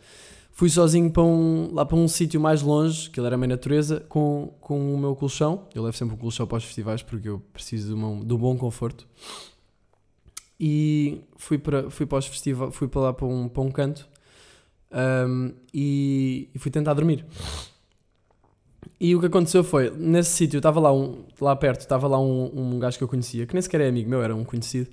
Fui 0.52 0.68
sozinho 0.68 1.10
para 1.10 1.22
um, 1.22 1.72
lá 1.72 1.86
para 1.86 1.96
um 1.96 2.06
sítio 2.06 2.40
mais 2.40 2.60
longe, 2.60 3.08
que 3.08 3.18
ele 3.18 3.26
era 3.26 3.36
meio 3.36 3.48
natureza, 3.48 4.00
com, 4.08 4.52
com 4.60 4.94
o 4.94 4.98
meu 4.98 5.16
colchão. 5.16 5.66
Eu 5.74 5.82
levo 5.82 5.96
sempre 5.96 6.14
um 6.14 6.18
colchão 6.18 6.46
para 6.46 6.58
os 6.58 6.64
festivais 6.64 7.02
porque 7.02 7.28
eu 7.28 7.40
preciso 7.52 7.88
de, 7.88 7.94
uma, 7.94 8.24
de 8.24 8.34
um 8.34 8.36
bom 8.36 8.56
conforto. 8.56 9.06
E 10.58 11.22
fui 11.36 11.56
para, 11.56 11.88
fui 11.90 12.04
para 12.04 12.18
os 12.18 12.26
festivais, 12.26 12.74
fui 12.74 12.88
para 12.88 13.00
lá 13.00 13.12
para 13.12 13.26
um, 13.26 13.48
para 13.48 13.62
um 13.62 13.70
canto 13.70 14.06
um, 14.92 15.54
e, 15.72 16.50
e, 16.54 16.58
fui 16.58 16.70
tentar 16.70 16.92
dormir. 16.92 17.24
E 19.00 19.14
o 19.16 19.20
que 19.20 19.26
aconteceu 19.26 19.64
foi, 19.64 19.90
nesse 19.90 20.32
sítio, 20.32 20.58
estava 20.58 20.78
lá, 20.78 20.92
um, 20.92 21.24
lá 21.40 21.56
perto, 21.56 21.80
estava 21.80 22.06
lá 22.06 22.20
um, 22.20 22.50
um 22.54 22.78
gajo 22.78 22.98
que 22.98 23.04
eu 23.04 23.08
conhecia, 23.08 23.46
que 23.46 23.54
nem 23.54 23.62
sequer 23.62 23.80
é 23.80 23.88
amigo 23.88 24.10
meu, 24.10 24.22
era 24.22 24.36
um 24.36 24.44
conhecido 24.44 24.90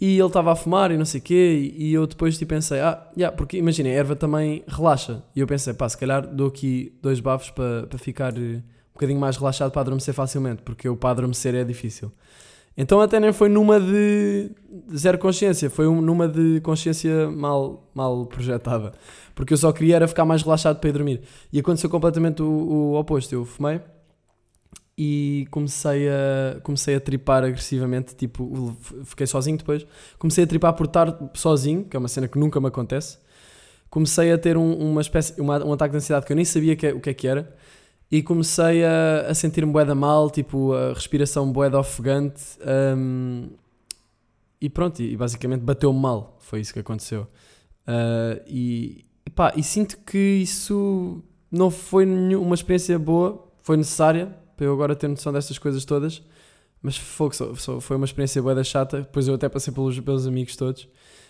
e 0.00 0.18
ele 0.18 0.26
estava 0.26 0.52
a 0.52 0.56
fumar 0.56 0.90
e 0.90 0.96
não 0.96 1.04
sei 1.04 1.20
o 1.20 1.22
quê, 1.22 1.74
e 1.76 1.92
eu 1.92 2.06
depois 2.06 2.38
tipo, 2.38 2.48
pensei, 2.48 2.80
ah, 2.80 3.06
yeah, 3.16 3.36
porque 3.36 3.58
imagina, 3.58 3.88
a 3.90 3.92
erva 3.92 4.16
também 4.16 4.64
relaxa. 4.66 5.22
E 5.36 5.40
eu 5.40 5.46
pensei, 5.46 5.74
pá, 5.74 5.86
se 5.88 5.98
calhar 5.98 6.26
dou 6.26 6.48
aqui 6.48 6.96
dois 7.02 7.20
bafos 7.20 7.50
para, 7.50 7.86
para 7.86 7.98
ficar 7.98 8.34
eh, 8.36 8.56
um 8.56 8.94
bocadinho 8.94 9.20
mais 9.20 9.36
relaxado 9.36 9.70
para 9.70 9.82
adormecer 9.82 10.14
facilmente, 10.14 10.62
porque 10.62 10.88
o 10.88 10.96
para 10.96 11.10
adormecer 11.10 11.54
é 11.54 11.64
difícil. 11.64 12.10
Então 12.76 12.98
até 13.00 13.20
nem 13.20 13.30
foi 13.30 13.50
numa 13.50 13.78
de 13.78 14.50
zero 14.96 15.18
consciência, 15.18 15.68
foi 15.68 15.84
numa 15.84 16.26
de 16.26 16.60
consciência 16.62 17.30
mal, 17.30 17.90
mal 17.94 18.24
projetada. 18.24 18.92
Porque 19.34 19.52
eu 19.52 19.58
só 19.58 19.70
queria 19.70 19.96
era 19.96 20.08
ficar 20.08 20.24
mais 20.24 20.42
relaxado 20.42 20.78
para 20.80 20.88
ir 20.88 20.92
dormir. 20.92 21.20
E 21.52 21.58
aconteceu 21.60 21.90
completamente 21.90 22.42
o, 22.42 22.46
o 22.46 22.98
oposto. 22.98 23.34
Eu 23.34 23.44
fumei, 23.44 23.80
e 25.02 25.46
comecei 25.50 26.10
a, 26.10 26.60
comecei 26.62 26.94
a 26.94 27.00
tripar 27.00 27.42
agressivamente, 27.42 28.14
tipo, 28.14 28.76
fiquei 29.06 29.26
sozinho 29.26 29.56
depois, 29.56 29.86
comecei 30.18 30.44
a 30.44 30.46
tripar 30.46 30.74
por 30.74 30.84
estar 30.84 31.18
sozinho, 31.32 31.86
que 31.86 31.96
é 31.96 31.98
uma 31.98 32.06
cena 32.06 32.28
que 32.28 32.38
nunca 32.38 32.60
me 32.60 32.66
acontece, 32.66 33.16
comecei 33.88 34.30
a 34.30 34.36
ter 34.36 34.58
um, 34.58 34.74
uma 34.74 35.00
espécie, 35.00 35.40
uma, 35.40 35.64
um 35.64 35.72
ataque 35.72 35.92
de 35.92 35.96
ansiedade 35.96 36.26
que 36.26 36.32
eu 36.32 36.36
nem 36.36 36.44
sabia 36.44 36.76
que, 36.76 36.86
o 36.92 37.00
que 37.00 37.08
é 37.08 37.14
que 37.14 37.26
era, 37.26 37.50
e 38.10 38.22
comecei 38.22 38.84
a, 38.84 39.28
a 39.30 39.34
sentir-me 39.34 39.72
boeda 39.72 39.94
mal, 39.94 40.30
tipo, 40.30 40.74
a 40.74 40.92
respiração 40.92 41.50
boeda 41.50 41.78
ofegante, 41.78 42.42
um, 42.94 43.48
e 44.60 44.68
pronto, 44.68 45.00
e, 45.00 45.16
basicamente 45.16 45.62
bateu-me 45.62 45.98
mal, 45.98 46.36
foi 46.40 46.60
isso 46.60 46.74
que 46.74 46.80
aconteceu. 46.80 47.22
Uh, 47.88 48.38
e, 48.46 49.02
pá, 49.34 49.54
e 49.56 49.62
sinto 49.62 49.96
que 50.04 50.18
isso 50.18 51.22
não 51.50 51.70
foi 51.70 52.04
uma 52.04 52.54
experiência 52.54 52.98
boa, 52.98 53.48
foi 53.62 53.78
necessária, 53.78 54.38
para 54.60 54.66
eu 54.66 54.74
agora 54.74 54.94
ter 54.94 55.08
noção 55.08 55.32
destas 55.32 55.56
coisas 55.56 55.86
todas. 55.86 56.22
Mas 56.82 56.94
foi, 56.98 57.96
uma 57.96 58.04
experiência 58.04 58.42
boa 58.42 58.54
da 58.54 58.62
chata. 58.62 58.98
Depois 58.98 59.26
eu 59.26 59.34
até 59.34 59.48
passei 59.48 59.72
pelos, 59.72 59.98
pelos 60.00 60.26
amigos 60.26 60.54
todos. 60.54 60.86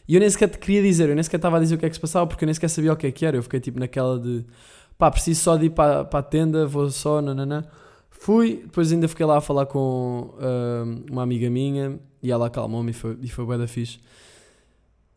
E 0.09 0.17
eu 0.17 0.21
nem 0.21 0.29
sequer 0.29 0.49
te 0.49 0.59
queria 0.59 0.83
dizer, 0.83 1.09
eu 1.09 1.15
nem 1.15 1.23
sequer 1.23 1.37
estava 1.37 1.57
a 1.57 1.61
dizer 1.61 1.77
o 1.77 1.79
que 1.79 1.87
é 1.87 1.89
que 1.89 1.95
se 1.95 2.01
passava, 2.01 2.27
porque 2.27 2.43
eu 2.43 2.47
nem 2.47 2.55
sequer 2.55 2.69
sabia 2.69 2.93
o 2.93 2.97
que 2.97 3.07
é 3.07 3.13
que 3.13 3.25
era. 3.25 3.37
Eu 3.37 3.43
fiquei 3.45 3.61
tipo 3.61 3.79
naquela 3.79 4.19
de 4.19 4.45
pá, 4.99 5.13
preciso 5.13 5.41
só 5.43 5.57
de 5.57 5.67
ir 5.67 5.71
para, 5.71 6.05
para 6.05 6.19
a 6.19 6.23
tenda, 6.25 6.67
vou 6.67 6.91
só, 6.91 7.23
nananã. 7.23 7.65
Fui, 8.11 8.63
depois 8.65 8.91
ainda 8.91 9.07
fiquei 9.07 9.25
lá 9.25 9.39
a 9.39 9.41
falar 9.41 9.67
com 9.67 10.35
uh, 10.35 11.13
uma 11.13 11.23
amiga 11.23 11.49
minha 11.49 12.01
e 12.21 12.33
ela 12.33 12.49
acalmou-me 12.49 12.91
e 12.91 12.95
foi, 12.95 13.17
e 13.23 13.29
foi 13.29 13.59
da 13.59 13.69
fixe. 13.69 14.01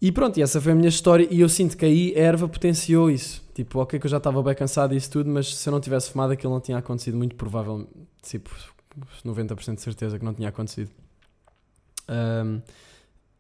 E 0.04 0.12
pronto, 0.12 0.38
e 0.38 0.42
essa 0.44 0.60
foi 0.60 0.74
a 0.74 0.76
minha 0.76 0.90
história 0.90 1.26
e 1.32 1.40
eu 1.40 1.48
sinto 1.48 1.78
que 1.78 1.86
aí 1.86 2.14
a 2.18 2.20
erva 2.20 2.46
potenciou 2.46 3.10
isso. 3.10 3.42
Tipo, 3.54 3.80
ok 3.80 3.98
que 3.98 4.06
eu 4.06 4.12
já 4.12 4.18
estava 4.18 4.44
bem 4.44 4.54
cansado 4.54 4.94
disso 4.94 5.10
tudo, 5.10 5.30
mas 5.30 5.56
se 5.56 5.70
eu 5.70 5.72
não 5.72 5.80
tivesse 5.80 6.12
fumado 6.12 6.34
aquilo 6.34 6.52
não 6.52 6.60
tinha 6.60 6.78
acontecido, 6.78 7.16
muito 7.16 7.38
provável, 7.38 7.88
tipo, 8.22 8.54
90% 9.24 9.76
de 9.76 9.82
certeza 9.82 10.20
que 10.20 10.26
não 10.26 10.34
tinha 10.34 10.50
acontecido. 10.50 10.92
Um, 12.10 12.60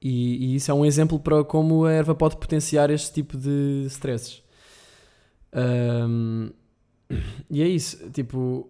e, 0.01 0.53
e, 0.53 0.55
isso 0.55 0.71
é 0.71 0.73
um 0.73 0.85
exemplo 0.85 1.19
para 1.19 1.43
como 1.43 1.83
a 1.83 1.91
erva 1.91 2.15
pode 2.15 2.37
potenciar 2.37 2.89
este 2.89 3.11
tipo 3.11 3.37
de 3.37 3.83
stresses. 3.87 4.41
Um, 5.53 6.49
e 7.51 7.61
é 7.61 7.67
isso, 7.67 8.09
tipo, 8.11 8.69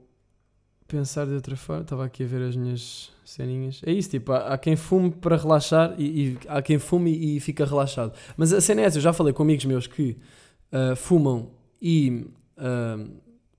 pensar 0.93 1.25
de 1.25 1.33
outra 1.33 1.55
forma, 1.55 1.81
estava 1.81 2.05
aqui 2.05 2.23
a 2.23 2.27
ver 2.27 2.43
as 2.43 2.55
minhas 2.55 3.11
ceninhas. 3.25 3.81
É 3.83 3.91
isso, 3.91 4.11
tipo, 4.11 4.31
há, 4.31 4.53
há 4.53 4.57
quem 4.59 4.75
fume 4.75 5.09
para 5.09 5.35
relaxar 5.35 5.95
e, 5.97 6.03
e, 6.03 6.37
há 6.47 6.61
quem 6.61 6.77
fume 6.77 7.11
e, 7.11 7.37
e 7.37 7.39
fica 7.39 7.65
relaxado. 7.65 8.13
Mas 8.37 8.53
a 8.53 8.61
cena 8.61 8.81
é 8.81 8.85
essa, 8.85 8.99
eu 8.99 9.01
já 9.01 9.11
falei 9.11 9.33
com 9.33 9.41
amigos 9.41 9.65
meus 9.65 9.87
que 9.87 10.15
uh, 10.71 10.95
fumam 10.95 11.49
e 11.81 12.27
uh, 12.59 13.09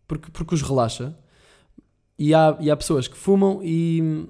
porque, 0.07 0.31
porque 0.31 0.55
os 0.55 0.63
relaxa, 0.63 1.13
e 2.17 2.33
há, 2.33 2.57
e 2.61 2.71
há 2.71 2.77
pessoas 2.77 3.09
que 3.09 3.17
fumam 3.17 3.61
e 3.65 4.29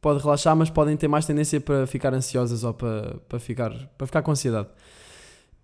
pode 0.00 0.20
relaxar, 0.20 0.56
mas 0.56 0.68
podem 0.68 0.96
ter 0.96 1.06
mais 1.06 1.24
tendência 1.24 1.60
para 1.60 1.86
ficar 1.86 2.12
ansiosas 2.12 2.64
ou 2.64 2.74
para, 2.74 3.18
para, 3.28 3.38
ficar, 3.38 3.70
para 3.96 4.06
ficar 4.08 4.22
com 4.22 4.32
ansiedade. 4.32 4.68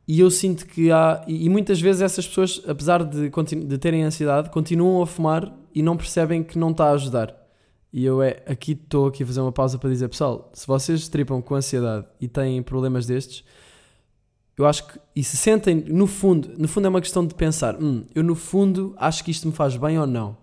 E 0.06 0.20
eu 0.20 0.30
sinto 0.30 0.64
que 0.64 0.90
há. 0.90 1.22
E, 1.26 1.50
muitas 1.50 1.78
vezes 1.80 2.00
essas 2.00 2.26
pessoas, 2.26 2.62
apesar 2.66 3.04
de, 3.04 3.28
de 3.28 3.78
terem 3.78 4.04
ansiedade, 4.04 4.48
continuam 4.48 5.02
a 5.02 5.06
fumar 5.06 5.52
e 5.78 5.82
não 5.82 5.96
percebem 5.96 6.42
que 6.42 6.58
não 6.58 6.72
está 6.72 6.88
a 6.88 6.92
ajudar. 6.94 7.32
E 7.92 8.04
eu 8.04 8.20
é, 8.20 8.42
aqui 8.46 8.72
estou 8.72 9.06
aqui 9.06 9.22
a 9.22 9.26
fazer 9.26 9.40
uma 9.40 9.52
pausa 9.52 9.78
para 9.78 9.88
dizer, 9.88 10.08
pessoal, 10.08 10.50
se 10.52 10.66
vocês 10.66 11.08
tripam 11.08 11.40
com 11.40 11.54
ansiedade 11.54 12.04
e 12.20 12.26
têm 12.26 12.60
problemas 12.64 13.06
destes, 13.06 13.44
eu 14.56 14.66
acho 14.66 14.88
que, 14.88 14.98
e 15.14 15.22
se 15.22 15.36
sentem, 15.36 15.76
no 15.76 16.08
fundo, 16.08 16.50
no 16.58 16.66
fundo 16.66 16.86
é 16.86 16.90
uma 16.90 17.00
questão 17.00 17.24
de 17.24 17.32
pensar, 17.32 17.80
hum, 17.80 18.04
eu 18.12 18.24
no 18.24 18.34
fundo 18.34 18.92
acho 18.98 19.22
que 19.22 19.30
isto 19.30 19.46
me 19.46 19.54
faz 19.54 19.76
bem 19.76 19.96
ou 20.00 20.06
não. 20.06 20.36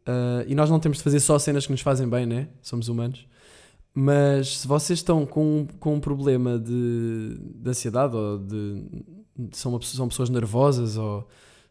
Uh, 0.00 0.42
e 0.48 0.54
nós 0.56 0.68
não 0.68 0.80
temos 0.80 0.98
de 0.98 1.04
fazer 1.04 1.20
só 1.20 1.38
cenas 1.38 1.64
que 1.64 1.70
nos 1.70 1.80
fazem 1.80 2.08
bem, 2.08 2.26
né? 2.26 2.48
Somos 2.62 2.88
humanos. 2.88 3.24
Mas 3.94 4.58
se 4.58 4.66
vocês 4.66 4.98
estão 4.98 5.24
com, 5.24 5.68
com 5.78 5.94
um 5.94 6.00
problema 6.00 6.58
de, 6.58 7.38
de 7.54 7.70
ansiedade 7.70 8.16
ou 8.16 8.36
de, 8.36 8.82
são, 9.52 9.72
uma, 9.72 9.80
são 9.80 10.08
pessoas 10.08 10.28
nervosas 10.28 10.96
ou 10.96 11.28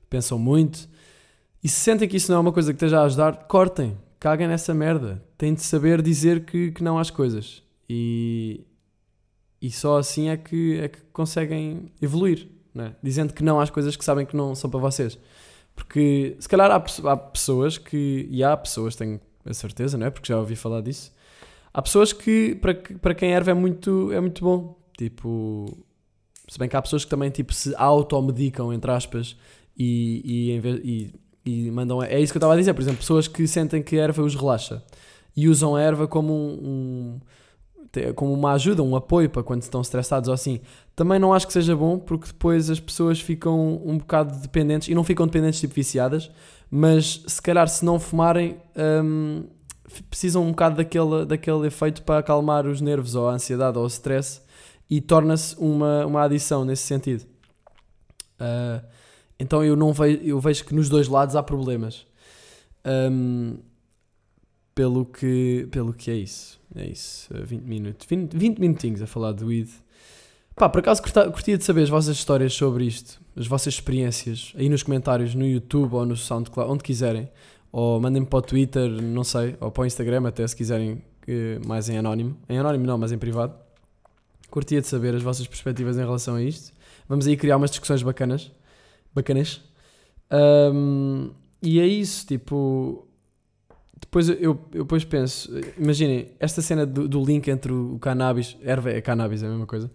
pensam 0.09 0.39
muito 0.39 0.87
e 1.65 1.67
se 1.67 1.79
sentem 1.79 2.07
que 2.07 2.17
isso 2.17 2.31
não 2.31 2.37
é 2.37 2.41
uma 2.41 2.51
coisa 2.51 2.71
que 2.71 2.75
esteja 2.75 2.99
a 2.99 3.05
ajudar, 3.05 3.47
cortem, 3.47 3.97
caguem 4.19 4.47
nessa 4.47 4.71
merda. 4.71 5.23
Têm 5.35 5.55
de 5.55 5.63
saber 5.63 5.99
dizer 5.99 6.45
que, 6.45 6.71
que 6.71 6.83
não 6.83 6.99
às 6.99 7.09
coisas. 7.09 7.63
E, 7.89 8.63
e 9.59 9.71
só 9.71 9.97
assim 9.97 10.29
é 10.29 10.37
que, 10.37 10.79
é 10.79 10.87
que 10.87 10.99
conseguem 11.11 11.91
evoluir, 11.99 12.47
né? 12.71 12.95
dizendo 13.01 13.33
que 13.33 13.43
não 13.43 13.59
às 13.59 13.71
coisas 13.71 13.95
que 13.95 14.05
sabem 14.05 14.27
que 14.27 14.35
não 14.35 14.53
são 14.53 14.69
para 14.69 14.79
vocês. 14.79 15.17
Porque 15.75 16.35
se 16.39 16.47
calhar 16.47 16.69
há, 16.69 16.75
há 17.11 17.17
pessoas 17.17 17.79
que, 17.79 18.27
e 18.29 18.43
há 18.43 18.55
pessoas, 18.55 18.95
tenho 18.95 19.19
a 19.43 19.53
certeza, 19.53 19.97
não 19.97 20.05
é? 20.05 20.11
Porque 20.11 20.31
já 20.31 20.37
ouvi 20.39 20.55
falar 20.55 20.81
disso, 20.81 21.11
Há 21.73 21.81
pessoas 21.81 22.13
que, 22.13 22.55
para, 22.61 22.73
para 23.01 23.13
quem 23.15 23.33
erva 23.33 23.51
é 23.51 23.53
muito, 23.53 24.09
é 24.13 24.21
muito 24.21 24.41
bom. 24.41 24.79
Tipo, 24.97 25.65
Se 26.47 26.57
bem 26.57 26.69
que 26.69 26.75
há 26.77 26.81
pessoas 26.81 27.03
que 27.03 27.09
também 27.09 27.29
tipo, 27.31 27.51
se 27.53 27.73
automedicam, 27.75 28.71
entre 28.71 28.91
aspas, 28.91 29.35
e, 29.77 30.21
e, 30.23 30.51
em 30.51 30.59
vez- 30.61 30.81
e, 30.85 31.13
e 31.45 31.69
mandam. 31.71 32.01
É 32.03 32.19
isso 32.19 32.33
que 32.33 32.37
eu 32.37 32.39
estava 32.39 32.53
a 32.53 32.57
dizer, 32.57 32.73
por 32.73 32.81
exemplo, 32.81 32.99
pessoas 32.99 33.27
que 33.27 33.47
sentem 33.47 33.81
que 33.83 33.99
a 33.99 34.03
erva 34.03 34.23
os 34.23 34.35
relaxa 34.35 34.83
e 35.35 35.47
usam 35.47 35.75
a 35.75 35.81
erva 35.81 36.07
como 36.07 36.33
um, 36.33 37.19
um- 37.19 37.19
como 38.13 38.33
uma 38.33 38.51
ajuda, 38.53 38.83
um 38.83 38.95
apoio 38.95 39.29
para 39.29 39.41
quando 39.41 39.61
estão 39.61 39.79
estressados 39.79 40.27
ou 40.27 40.33
assim. 40.33 40.59
Também 40.95 41.17
não 41.17 41.33
acho 41.33 41.47
que 41.47 41.53
seja 41.53 41.75
bom 41.75 41.97
porque 41.97 42.27
depois 42.27 42.69
as 42.69 42.79
pessoas 42.79 43.21
ficam 43.21 43.81
um 43.85 43.97
bocado 43.97 44.37
dependentes 44.39 44.89
e 44.89 44.95
não 44.95 45.03
ficam 45.03 45.25
dependentes 45.25 45.59
tipo 45.61 45.73
viciadas, 45.73 46.29
mas 46.69 47.23
se 47.25 47.41
calhar 47.41 47.67
se 47.69 47.85
não 47.85 47.97
fumarem 47.99 48.57
hum, 49.01 49.45
precisam 50.09 50.43
um 50.43 50.49
bocado 50.49 50.75
daquele, 50.75 51.25
daquele 51.25 51.67
efeito 51.67 52.01
para 52.01 52.19
acalmar 52.19 52.65
os 52.65 52.81
nervos 52.81 53.15
ou 53.15 53.29
a 53.29 53.33
ansiedade 53.33 53.77
ou 53.77 53.85
o 53.85 53.87
stress 53.87 54.41
e 54.89 54.99
torna-se 54.99 55.55
uma, 55.57 56.05
uma 56.05 56.23
adição 56.23 56.65
nesse 56.65 56.83
sentido. 56.83 57.25
Ah, 58.39 58.81
então 59.39 59.63
eu 59.63 59.75
não 59.75 59.91
vejo, 59.93 60.19
eu 60.23 60.39
vejo 60.39 60.65
que 60.65 60.73
nos 60.75 60.89
dois 60.89 61.07
lados 61.07 61.35
há 61.35 61.43
problemas. 61.43 62.05
Hum, 62.85 63.57
pelo 64.73 65.05
que, 65.05 65.67
pelo 65.71 65.93
que 65.93 66.11
é 66.11 66.15
isso. 66.15 66.59
É 66.75 66.85
isso. 66.85 67.33
uh, 67.33 67.45
20 67.45 67.61
minutos. 67.63 68.05
20, 68.07 68.33
20 68.35 68.59
minutinhos 68.59 69.01
a 69.01 69.07
falar 69.07 69.31
do 69.31 69.47
weed. 69.47 69.69
Pá, 70.55 70.69
por 70.69 70.79
acaso 70.79 71.01
curta- 71.01 71.29
curtia 71.31 71.57
de 71.57 71.63
saber 71.63 71.83
as 71.83 71.89
vossas 71.89 72.15
histórias 72.15 72.53
sobre 72.53 72.85
isto, 72.85 73.19
as 73.35 73.45
vossas 73.47 73.73
experiências, 73.73 74.53
aí 74.55 74.69
nos 74.69 74.83
comentários, 74.83 75.35
no 75.35 75.45
YouTube 75.45 75.93
ou 75.93 76.05
no 76.05 76.15
SoundCloud, 76.15 76.71
onde 76.71 76.83
quiserem. 76.83 77.29
Ou 77.71 77.99
mandem-me 77.99 78.25
para 78.25 78.39
o 78.39 78.41
Twitter, 78.41 78.89
não 78.89 79.23
sei, 79.25 79.57
ou 79.59 79.69
para 79.69 79.83
o 79.83 79.85
Instagram 79.85 80.25
até 80.27 80.47
se 80.47 80.55
quiserem, 80.55 81.01
eh, 81.27 81.59
mais 81.65 81.89
em 81.89 81.97
anónimo. 81.97 82.37
Em 82.47 82.57
anónimo 82.57 82.85
não, 82.85 82.97
mas 82.97 83.11
em 83.11 83.17
privado. 83.17 83.53
Curtia 84.49 84.79
de 84.79 84.87
saber 84.87 85.13
as 85.13 85.21
vossas 85.21 85.45
perspectivas 85.45 85.97
em 85.97 86.01
relação 86.01 86.35
a 86.35 86.41
isto. 86.41 86.71
Vamos 87.09 87.27
aí 87.27 87.35
criar 87.35 87.57
umas 87.57 87.69
discussões 87.71 88.01
bacanas. 88.01 88.49
Bacanas. 89.15 89.61
Ahm, 90.29 91.31
e 91.61 91.79
é 91.79 91.87
isso, 91.87 92.27
tipo. 92.27 93.07
Depois 93.99 94.29
eu, 94.29 94.35
eu, 94.35 94.53
depois 94.71 95.03
penso, 95.05 95.49
imaginem, 95.77 96.31
esta 96.39 96.61
cena 96.61 96.85
do, 96.85 97.07
do 97.07 97.23
link 97.23 97.47
entre 97.49 97.71
o, 97.71 97.97
cannabis, 97.97 98.55
erva 98.61 98.91
é 98.91 99.01
cannabis, 99.01 99.41
é 99.41 99.47
a 99.47 99.49
mesma 99.49 99.65
coisa. 99.65 99.89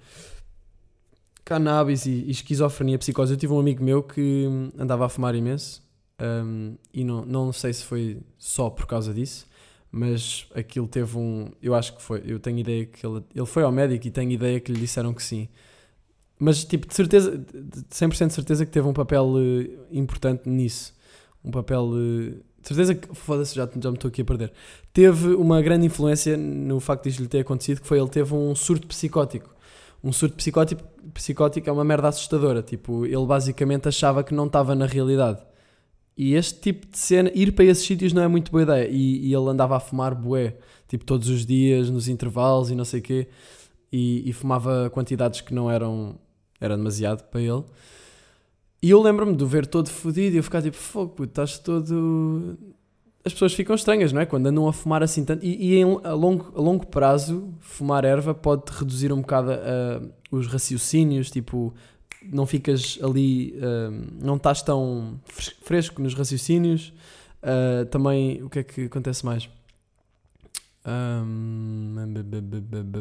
Cannabis 1.44 2.06
e, 2.06 2.11
e 2.11 2.30
esquizofrenia, 2.30 2.98
psicose. 2.98 3.33
Eu 3.33 3.37
tive 3.37 3.52
um 3.52 3.61
amigo 3.61 3.85
meu 3.85 4.02
que 4.02 4.48
andava 4.78 5.06
a 5.06 5.09
fumar 5.09 5.35
imenso 5.35 5.83
hum, 6.20 6.76
e 6.92 7.04
não, 7.04 7.24
não 7.24 7.52
sei 7.52 7.72
se 7.72 7.85
foi 7.85 8.18
só 8.38 8.70
por 8.70 8.87
causa 8.87 9.12
disso, 9.12 9.46
mas 9.92 10.46
aquilo 10.54 10.88
teve 10.88 11.16
um. 11.16 11.50
Eu 11.62 11.74
acho 11.74 11.94
que 11.96 12.02
foi. 12.02 12.22
Eu 12.24 12.38
tenho 12.40 12.59
ideia 12.59 12.87
que 12.87 13.06
ele, 13.06 13.22
ele 13.35 13.46
foi 13.46 13.62
ao 13.62 13.72
médico 13.72 14.06
e 14.06 14.11
tenho 14.11 14.30
ideia 14.30 14.61
que 14.61 14.72
lhe 14.72 14.80
disseram 14.80 15.12
que 15.12 15.22
sim. 15.22 15.48
Mas, 16.40 16.64
tipo, 16.64 16.88
de 16.88 16.94
certeza, 16.94 17.37
de 17.37 17.83
100% 17.90 18.29
de 18.29 18.33
certeza 18.33 18.64
que 18.64 18.72
teve 18.72 18.88
um 18.88 18.94
papel 18.94 19.35
eh, 19.38 19.68
importante 19.92 20.48
nisso. 20.48 20.94
Um 21.44 21.50
papel. 21.50 21.90
eh, 21.94 22.35
de 22.62 22.68
certeza 22.68 22.94
que. 22.94 23.14
Foda-se, 23.14 23.55
já, 23.55 23.66
já 23.66 23.90
me 23.90 23.96
estou 23.96 24.09
aqui 24.09 24.22
a 24.22 24.24
perder. 24.24 24.53
Teve 24.90 25.35
uma 25.35 25.61
grande 25.61 25.85
influência 25.85 26.38
no 26.38 26.81
facto 26.81 27.05
disto 27.05 27.20
lhe 27.20 27.29
ter 27.29 27.40
acontecido, 27.40 27.83
que 27.83 27.87
foi 27.87 27.98
ele 27.98 28.09
teve 28.09 28.35
um 28.35 28.55
surto 28.55 28.87
psicótico. 28.87 29.55
Um 30.03 30.12
surto 30.12 30.35
psicótico, 30.35 30.83
psicótico 31.12 31.68
é 31.68 31.72
uma 31.72 31.85
merda 31.85 32.09
assustadora. 32.09 32.62
Tipo, 32.62 33.05
ele 33.05 33.26
basicamente 33.26 33.87
achava 33.88 34.24
que 34.24 34.33
não 34.33 34.46
estava 34.46 34.74
na 34.74 34.87
realidade. 34.87 35.42
E 36.16 36.35
este 36.35 36.59
tipo 36.61 36.87
de 36.87 36.98
cena, 36.98 37.31
ir 37.35 37.53
para 37.53 37.66
esses 37.66 37.85
sítios 37.85 38.12
não 38.14 38.22
é 38.22 38.29
muito 38.29 38.50
boa 38.50 38.62
ideia. 38.62 38.88
E, 38.90 39.29
e 39.29 39.35
ele 39.35 39.48
andava 39.50 39.76
a 39.76 39.81
fumar 39.81 40.14
bué, 40.14 40.57
tipo 40.88 41.05
todos 41.05 41.29
os 41.29 41.44
dias, 41.44 41.90
nos 41.90 42.09
intervalos 42.09 42.70
e 42.70 42.74
não 42.74 42.85
sei 42.85 43.00
o 43.00 43.03
quê. 43.03 43.29
E, 43.92 44.29
e 44.29 44.33
fumava 44.33 44.88
quantidades 44.90 45.42
que 45.42 45.53
não 45.53 45.70
eram, 45.70 46.18
era 46.60 46.76
demasiado 46.76 47.24
para 47.24 47.40
ele. 47.40 47.64
E 48.82 48.90
eu 48.90 49.00
lembro-me 49.02 49.36
de 49.36 49.44
o 49.44 49.46
ver 49.46 49.66
todo 49.66 49.88
fodido 49.90 50.34
e 50.34 50.38
eu 50.38 50.42
ficar 50.42 50.62
tipo, 50.62 50.76
fogo, 50.76 51.10
puto, 51.12 51.28
estás 51.30 51.58
todo. 51.58 52.58
As 53.24 53.32
pessoas 53.32 53.52
ficam 53.52 53.74
estranhas, 53.74 54.12
não 54.12 54.20
é? 54.22 54.26
Quando 54.26 54.46
andam 54.46 54.66
a 54.66 54.72
fumar 54.72 55.02
assim 55.02 55.24
tanto. 55.24 55.44
E, 55.44 55.72
e 55.74 55.76
em- 55.78 56.00
a, 56.04 56.12
longo, 56.14 56.52
a 56.56 56.60
longo 56.60 56.86
prazo, 56.86 57.52
fumar 57.60 58.04
erva 58.04 58.34
pode 58.34 58.62
reduzir 58.72 59.12
um 59.12 59.20
bocado 59.20 59.50
ah, 59.52 60.00
os 60.30 60.46
raciocínios, 60.46 61.30
tipo, 61.30 61.74
não 62.22 62.46
ficas 62.46 62.98
ali, 63.02 63.54
ah, 63.62 63.90
não 64.22 64.36
estás 64.36 64.62
tão 64.62 65.20
fres- 65.26 65.54
fresco 65.62 66.00
nos 66.00 66.14
raciocínios. 66.14 66.92
Ah, 67.42 67.84
também, 67.90 68.42
o 68.42 68.48
que 68.48 68.60
é 68.60 68.62
que 68.62 68.82
acontece 68.84 69.24
mais? 69.26 69.48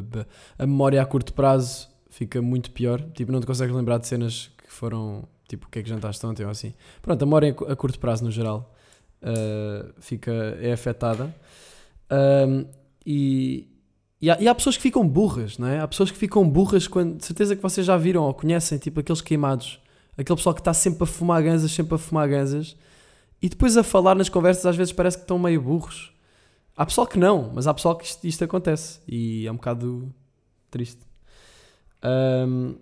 B- 0.02 0.26
a 0.58 0.66
memória 0.66 1.02
a 1.02 1.06
curto 1.06 1.34
prazo 1.34 1.88
fica 2.10 2.42
muito 2.42 2.72
pior. 2.72 3.02
Tipo, 3.14 3.32
não 3.32 3.40
te 3.40 3.48
consegues 3.48 3.76
lembrar 3.76 3.98
de 4.00 4.08
cenas 4.08 4.52
que 4.58 4.72
foram, 4.72 5.28
tipo, 5.48 5.68
o 5.68 5.70
que 5.70 5.80
é 5.80 5.84
que 5.84 5.90
jantaste 5.90 6.26
ontem 6.26 6.44
ou 6.44 6.50
assim. 6.52 6.74
Pronto, 7.02 7.22
a 7.22 7.26
memória 7.26 7.52
a 7.52 7.54
cu- 7.54 7.66
a 7.66 7.76
curto 7.76 8.00
prazo 8.00 8.24
no 8.24 8.32
geral 8.32 8.74
ah, 9.22 9.86
fica, 10.00 10.32
é 10.62 10.72
afetada. 10.74 11.34
Ahm, 12.10 12.66
e, 13.06 13.68
e, 14.22 14.30
há, 14.30 14.38
e 14.42 14.48
há 14.48 14.56
pessoas 14.56 14.76
que 14.76 14.84
ficam 14.84 15.08
burras, 15.08 15.58
não 15.58 15.68
é? 15.68 15.80
Há 15.80 15.88
pessoas 15.88 16.12
que 16.12 16.18
ficam 16.18 16.48
burras 16.50 16.88
quando, 16.88 17.18
de 17.18 17.26
certeza 17.26 17.56
que 17.56 17.62
vocês 17.62 17.86
já 17.86 17.96
viram 17.98 18.24
ou 18.24 18.34
conhecem, 18.34 18.78
tipo, 18.78 19.00
aqueles 19.00 19.22
queimados. 19.22 19.80
Aquele 20.18 20.36
pessoal 20.36 20.54
que 20.54 20.62
está 20.62 20.74
sempre 20.74 21.04
a 21.04 21.08
fumar 21.08 21.42
ganzas, 21.42 21.72
sempre 21.72 21.96
a 21.96 21.98
fumar 21.98 22.28
ganzas. 22.28 22.76
E 23.42 23.48
depois 23.48 23.78
a 23.78 23.84
falar 23.84 24.16
nas 24.16 24.28
conversas 24.28 24.66
às 24.66 24.76
vezes 24.76 24.92
parece 24.92 25.18
que 25.18 25.24
estão 25.24 25.40
meio 25.40 25.62
burros. 25.62 26.12
Há 26.76 26.86
pessoal 26.86 27.08
que 27.08 27.18
não, 27.18 27.52
mas 27.54 27.68
há 27.68 27.74
pessoal 27.74 27.96
que 27.96 28.04
isto, 28.06 28.28
isto 28.28 28.44
acontece. 28.44 29.00
E 29.08 29.48
é 29.48 29.52
um 29.52 29.56
bocado 29.56 30.14
triste. 30.70 31.00
Ahm, 32.02 32.76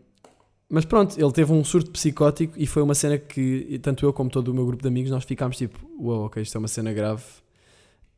mas 0.69 0.83
pronto, 0.85 1.17
ele 1.19 1.31
teve 1.31 1.51
um 1.53 1.63
surto 1.63 1.91
psicótico 1.91 2.53
e 2.57 2.67
foi 2.67 2.81
uma 2.83 2.93
cena 2.93 3.17
que 3.17 3.79
tanto 3.81 4.05
eu 4.05 4.11
como 4.11 4.29
todo 4.29 4.49
o 4.49 4.53
meu 4.53 4.65
grupo 4.65 4.81
de 4.83 4.87
amigos 4.89 5.09
nós 5.09 5.23
ficámos 5.23 5.57
tipo, 5.57 5.79
uau, 5.99 6.25
ok, 6.25 6.43
isto 6.43 6.55
é 6.55 6.59
uma 6.59 6.67
cena 6.67 6.91
grave. 6.93 7.23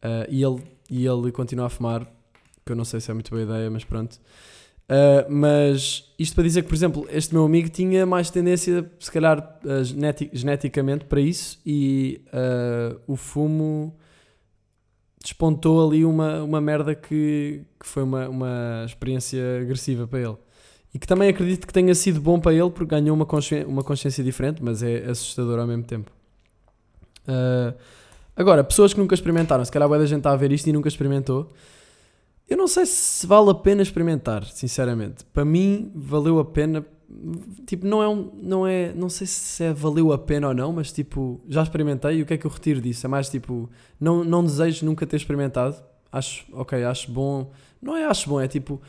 Ah, 0.02 0.26
e, 0.30 0.44
ele, 0.44 0.62
e 0.90 1.06
ele 1.06 1.32
continua 1.32 1.68
a 1.68 1.70
fumar, 1.70 2.06
que 2.66 2.72
eu 2.72 2.76
não 2.76 2.86
sei 2.86 3.00
se 3.00 3.12
é 3.12 3.14
muito 3.14 3.30
boa 3.30 3.44
ideia, 3.44 3.70
mas 3.70 3.84
pronto. 3.84 4.20
Ah, 4.88 5.26
mas 5.30 6.12
isto 6.18 6.34
para 6.36 6.44
dizer 6.44 6.64
que, 6.64 6.68
por 6.70 6.76
exemplo, 6.76 7.08
este 7.12 7.34
meu 7.34 7.46
amigo 7.46 7.70
tinha 7.70 8.06
mais 8.06 8.30
tendência, 8.32 8.90
se 9.00 9.12
calhar 9.12 9.60
ah, 9.64 9.84
geneti- 9.84 10.30
geneticamente, 10.34 11.06
para 11.06 11.22
isso 11.22 11.60
e 11.66 12.22
ah, 12.34 12.98
o 13.08 13.16
fumo 13.16 13.96
despontou 15.22 15.88
ali 15.88 16.04
uma, 16.06 16.42
uma 16.44 16.62
merda 16.62 16.96
que, 16.96 17.62
que 17.80 17.86
foi 17.86 18.04
uma, 18.04 18.28
uma 18.30 18.84
experiência 18.86 19.62
agressiva 19.62 20.08
para 20.08 20.20
ele. 20.20 20.38
E 20.94 20.98
que 20.98 21.06
também 21.06 21.30
acredito 21.30 21.68
que 21.68 21.74
tenha 21.74 21.94
sido 21.94 22.20
bom 22.20 22.40
para 22.40 22.54
ele 22.54 22.70
porque 22.72 22.96
ganhou 22.96 23.16
uma 23.16 23.26
consciência, 23.26 23.68
uma 23.68 23.84
consciência 23.84 24.24
diferente, 24.24 24.64
mas 24.64 24.82
é 24.82 25.06
assustador 25.10 25.60
ao 25.60 25.68
mesmo 25.68 25.84
tempo. 25.84 26.12
Ah, 27.28 27.74
agora, 28.36 28.64
pessoas 28.64 28.94
que 28.94 29.00
nunca 29.00 29.14
experimentaram, 29.14 29.64
se 29.64 29.72
calhar 29.72 29.88
boa 29.88 30.00
da 30.00 30.06
gente 30.06 30.20
está 30.20 30.32
a 30.32 30.36
ver 30.36 30.52
isto 30.52 30.68
e 30.68 30.74
nunca 30.74 30.88
experimentou. 30.88 31.52
Eu 32.50 32.58
não 32.58 32.68
sei 32.68 32.86
se 32.88 33.28
vale 33.28 33.52
a 33.52 33.54
pena 33.54 33.84
experimentar, 33.84 34.44
sinceramente. 34.46 35.24
Para 35.26 35.46
mim, 35.46 35.92
valeu 35.94 36.40
a 36.40 36.46
pena. 36.46 36.84
Tipo, 37.68 37.86
não 37.86 38.02
é 38.02 38.10
um. 38.10 38.32
Não, 38.42 38.66
é, 38.66 38.92
não 38.94 39.08
sei 39.08 39.28
se 39.28 39.64
é 39.64 39.72
valeu 39.72 40.12
a 40.12 40.18
pena 40.18 40.48
ou 40.48 40.54
não, 40.54 40.74
mas 40.74 40.92
tipo, 40.92 41.40
já 41.48 41.62
experimentei 41.62 42.18
e 42.18 42.22
o 42.24 42.26
que 42.26 42.34
é 42.34 42.38
que 42.38 42.48
eu 42.48 42.52
retiro 42.52 42.82
disso? 42.82 43.06
É 43.06 43.10
mais 43.10 43.30
tipo, 43.30 43.70
não, 44.00 44.24
não 44.24 44.44
desejo 44.44 44.84
nunca 44.84 45.06
ter 45.06 45.18
experimentado. 45.18 45.76
Acho, 46.12 46.46
ok, 46.52 46.84
acho 46.84 47.12
bom. 47.12 47.52
Não 47.80 47.96
é 47.96 48.06
acho 48.06 48.28
bom, 48.28 48.42
é 48.42 48.48
tipo, 48.48 48.82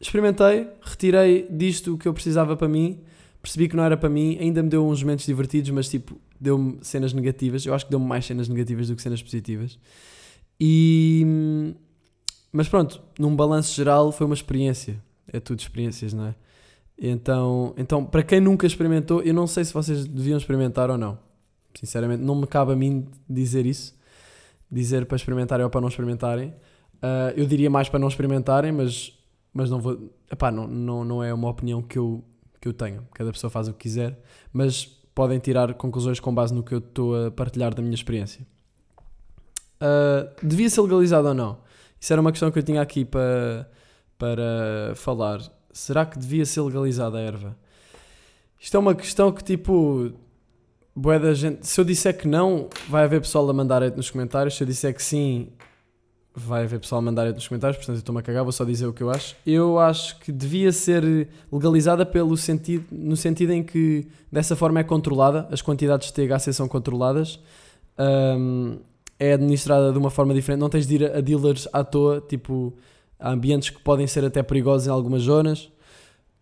experimentei, 0.00 0.68
retirei 0.82 1.46
disto 1.50 1.94
o 1.94 1.98
que 1.98 2.06
eu 2.06 2.14
precisava 2.14 2.56
para 2.56 2.68
mim, 2.68 3.00
percebi 3.40 3.68
que 3.68 3.76
não 3.76 3.84
era 3.84 3.96
para 3.96 4.08
mim, 4.08 4.38
ainda 4.40 4.62
me 4.62 4.68
deu 4.68 4.86
uns 4.86 5.02
momentos 5.02 5.26
divertidos, 5.26 5.70
mas 5.70 5.88
tipo, 5.88 6.18
deu-me 6.40 6.78
cenas 6.82 7.12
negativas. 7.12 7.64
Eu 7.64 7.74
acho 7.74 7.84
que 7.86 7.90
deu-me 7.90 8.06
mais 8.06 8.24
cenas 8.24 8.48
negativas 8.48 8.88
do 8.88 8.96
que 8.96 9.02
cenas 9.02 9.22
positivas. 9.22 9.78
E. 10.60 11.74
Mas 12.52 12.68
pronto, 12.68 13.02
num 13.18 13.34
balanço 13.34 13.74
geral 13.74 14.12
foi 14.12 14.26
uma 14.26 14.34
experiência. 14.34 15.02
É 15.32 15.40
tudo 15.40 15.58
experiências, 15.60 16.12
não 16.12 16.26
é? 16.26 16.34
Então, 16.96 17.74
então, 17.76 18.04
para 18.04 18.22
quem 18.22 18.40
nunca 18.40 18.66
experimentou, 18.66 19.20
eu 19.22 19.34
não 19.34 19.46
sei 19.46 19.64
se 19.64 19.74
vocês 19.74 20.06
deviam 20.06 20.38
experimentar 20.38 20.90
ou 20.90 20.96
não. 20.96 21.18
Sinceramente, 21.74 22.22
não 22.22 22.36
me 22.36 22.46
cabe 22.46 22.72
a 22.72 22.76
mim 22.76 23.08
dizer 23.28 23.66
isso. 23.66 23.98
Dizer 24.70 25.06
para 25.06 25.16
experimentarem 25.16 25.64
ou 25.64 25.70
para 25.70 25.80
não 25.80 25.88
experimentarem. 25.88 26.54
Ah, 27.02 27.32
eu 27.36 27.46
diria 27.46 27.68
mais 27.68 27.88
para 27.88 27.98
não 27.98 28.08
experimentarem, 28.08 28.72
mas, 28.72 29.13
mas 29.54 29.70
não 29.70 29.80
vou. 29.80 30.12
Epá, 30.30 30.50
não, 30.50 30.66
não, 30.66 31.04
não 31.04 31.24
é 31.24 31.32
uma 31.32 31.48
opinião 31.48 31.80
que 31.80 31.98
eu, 31.98 32.22
que 32.60 32.68
eu 32.68 32.72
tenho. 32.72 33.06
Cada 33.14 33.32
pessoa 33.32 33.50
faz 33.50 33.68
o 33.68 33.72
que 33.72 33.78
quiser, 33.78 34.20
mas 34.52 34.84
podem 35.14 35.38
tirar 35.38 35.72
conclusões 35.74 36.18
com 36.18 36.34
base 36.34 36.52
no 36.52 36.62
que 36.62 36.74
eu 36.74 36.78
estou 36.78 37.26
a 37.26 37.30
partilhar 37.30 37.72
da 37.72 37.80
minha 37.80 37.94
experiência. 37.94 38.44
Ah, 39.80 40.26
devia 40.42 40.68
ser 40.70 40.80
legalizado 40.80 41.28
ou 41.28 41.34
não? 41.34 41.58
Isso 42.00 42.12
era 42.12 42.20
uma 42.20 42.32
questão 42.32 42.50
que 42.50 42.58
eu 42.58 42.62
tinha 42.62 42.82
aqui 42.82 43.04
para, 43.04 43.70
para 44.18 44.94
falar. 44.96 45.40
Será 45.72 46.06
que 46.06 46.18
devia 46.18 46.44
ser 46.46 46.62
legalizada 46.62 47.18
a 47.18 47.20
erva? 47.20 47.56
Isto 48.58 48.76
é 48.76 48.80
uma 48.80 48.94
questão 48.94 49.30
que, 49.32 49.44
tipo, 49.44 50.12
bué 50.94 51.18
da 51.18 51.34
gente. 51.34 51.66
Se 51.66 51.80
eu 51.80 51.84
disser 51.84 52.16
que 52.16 52.26
não, 52.26 52.68
vai 52.88 53.04
haver 53.04 53.20
pessoal 53.20 53.48
a 53.48 53.52
mandar 53.52 53.82
nos 53.94 54.10
comentários. 54.10 54.56
Se 54.56 54.62
eu 54.62 54.66
disser 54.66 54.94
que 54.94 55.02
sim, 55.02 55.48
vai 56.34 56.64
haver 56.64 56.80
pessoal 56.80 56.98
a 56.98 57.02
mandar 57.02 57.32
nos 57.32 57.46
comentários, 57.46 57.76
portanto 57.76 57.96
eu 57.96 58.00
estou-me 58.00 58.18
a 58.18 58.22
cagar, 58.22 58.42
vou 58.42 58.52
só 58.52 58.64
dizer 58.64 58.86
o 58.86 58.92
que 58.92 59.02
eu 59.02 59.10
acho. 59.10 59.36
Eu 59.46 59.78
acho 59.78 60.18
que 60.18 60.32
devia 60.32 60.72
ser 60.72 61.28
legalizada 61.52 62.04
pelo 62.04 62.36
sentido, 62.36 62.84
no 62.90 63.16
sentido 63.16 63.52
em 63.52 63.62
que 63.62 64.06
dessa 64.32 64.56
forma 64.56 64.80
é 64.80 64.84
controlada, 64.84 65.46
as 65.52 65.62
quantidades 65.62 66.10
de 66.10 66.14
THC 66.14 66.52
são 66.52 66.66
controladas, 66.66 67.38
um, 68.36 68.78
é 69.18 69.34
administrada 69.34 69.92
de 69.92 69.98
uma 69.98 70.10
forma 70.10 70.34
diferente, 70.34 70.58
não 70.60 70.68
tens 70.68 70.86
de 70.88 70.96
ir 70.96 71.16
a 71.16 71.20
dealers 71.20 71.68
à 71.72 71.84
toa, 71.84 72.20
tipo, 72.20 72.74
a 73.18 73.30
ambientes 73.30 73.70
que 73.70 73.80
podem 73.80 74.06
ser 74.08 74.24
até 74.24 74.42
perigosos 74.42 74.88
em 74.88 74.90
algumas 74.90 75.22
zonas, 75.22 75.70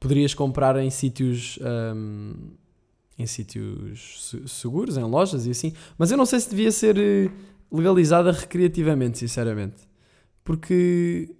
poderias 0.00 0.33
comprar 0.33 0.76
em 0.76 0.88
sítios... 0.88 1.59
Um, 1.62 2.33
em 3.18 3.26
sítios 3.26 4.35
seguros, 4.46 4.96
em 4.96 5.05
lojas 5.05 5.46
e 5.46 5.50
assim, 5.50 5.72
mas 5.98 6.11
eu 6.11 6.16
não 6.16 6.26
sei 6.26 6.40
se 6.40 6.50
devia 6.50 6.72
ser 6.72 6.98
eh, 6.98 7.31
legalizada 7.72 8.30
recreativamente, 8.32 9.18
sinceramente. 9.18 9.76
Porque. 10.44 11.35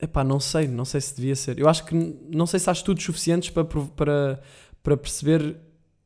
Epá, 0.00 0.22
não 0.22 0.38
sei, 0.38 0.68
não 0.68 0.84
sei 0.84 1.00
se 1.00 1.16
devia 1.16 1.34
ser. 1.34 1.58
Eu 1.58 1.68
acho 1.68 1.86
que 1.86 1.94
não 1.94 2.46
sei 2.46 2.60
se 2.60 2.68
há 2.68 2.72
estudos 2.72 3.02
suficientes 3.02 3.48
para, 3.48 3.64
para, 3.64 4.42
para 4.82 4.96
perceber 4.96 5.56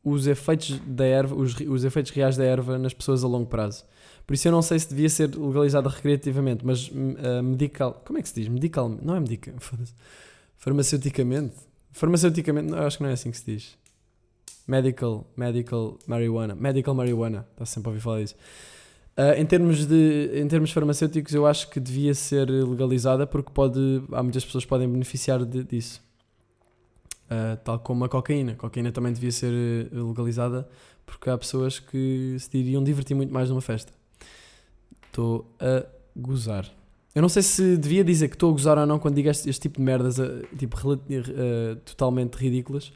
os 0.04 0.26
efeitos 0.26 0.78
da 0.86 1.04
erva, 1.04 1.34
os, 1.34 1.54
os 1.58 1.84
efeitos 1.84 2.12
reais 2.12 2.36
da 2.36 2.44
erva 2.44 2.78
nas 2.78 2.94
pessoas 2.94 3.24
a 3.24 3.26
longo 3.26 3.46
prazo. 3.46 3.84
Por 4.26 4.34
isso 4.34 4.46
eu 4.46 4.52
não 4.52 4.62
sei 4.62 4.78
se 4.78 4.88
devia 4.88 5.08
ser 5.08 5.34
legalizada 5.36 5.88
recreativamente, 5.88 6.64
mas 6.64 6.88
uh, 6.88 7.42
medical. 7.42 8.00
Como 8.06 8.18
é 8.18 8.22
que 8.22 8.28
se 8.28 8.34
diz? 8.36 8.48
Medical. 8.48 8.88
Não 8.88 9.16
é 9.16 9.20
medical. 9.20 9.54
Farmaceuticamente. 10.56 11.56
Farmaceuticamente, 11.90 12.70
eu 12.70 12.78
acho 12.78 12.98
que 12.98 13.02
não 13.02 13.10
é 13.10 13.14
assim 13.14 13.32
que 13.32 13.38
se 13.38 13.44
diz. 13.44 13.76
Medical, 14.68 15.26
medical 15.36 15.98
marijuana. 16.06 16.54
Medical 16.54 16.94
marijuana. 16.94 17.44
Está 17.50 17.66
sempre 17.66 17.88
a 17.88 17.90
ouvir 17.90 18.00
falar 18.00 18.20
disso. 18.20 18.36
Uh, 19.20 19.38
em, 19.38 19.44
termos 19.44 19.84
de, 19.84 20.30
em 20.32 20.48
termos 20.48 20.70
farmacêuticos, 20.70 21.34
eu 21.34 21.46
acho 21.46 21.68
que 21.68 21.78
devia 21.78 22.14
ser 22.14 22.48
legalizada 22.48 23.26
porque 23.26 23.50
pode, 23.52 24.02
há 24.12 24.22
muitas 24.22 24.42
pessoas 24.42 24.64
que 24.64 24.70
podem 24.70 24.90
beneficiar 24.90 25.44
de, 25.44 25.62
disso. 25.62 26.02
Uh, 27.26 27.54
tal 27.62 27.78
como 27.80 28.02
a 28.06 28.08
cocaína. 28.08 28.52
A 28.52 28.54
cocaína 28.54 28.90
também 28.90 29.12
devia 29.12 29.30
ser 29.30 29.52
eh, 29.52 29.88
legalizada 29.92 30.66
porque 31.04 31.28
há 31.28 31.36
pessoas 31.36 31.78
que 31.78 32.34
se 32.38 32.56
iriam 32.56 32.82
divertir 32.82 33.14
muito 33.14 33.30
mais 33.30 33.50
numa 33.50 33.60
festa. 33.60 33.92
Estou 35.06 35.54
a 35.60 35.84
gozar. 36.16 36.64
Eu 37.14 37.20
não 37.20 37.28
sei 37.28 37.42
se 37.42 37.76
devia 37.76 38.02
dizer 38.02 38.28
que 38.28 38.36
estou 38.36 38.48
a 38.48 38.52
gozar 38.52 38.78
ou 38.78 38.86
não 38.86 38.98
quando 38.98 39.16
digo 39.16 39.28
este, 39.28 39.50
este 39.50 39.60
tipo 39.60 39.76
de 39.76 39.82
merdas 39.82 40.18
uh, 40.18 40.46
tipo, 40.56 40.78
totalmente 41.84 42.36
ridículas 42.36 42.90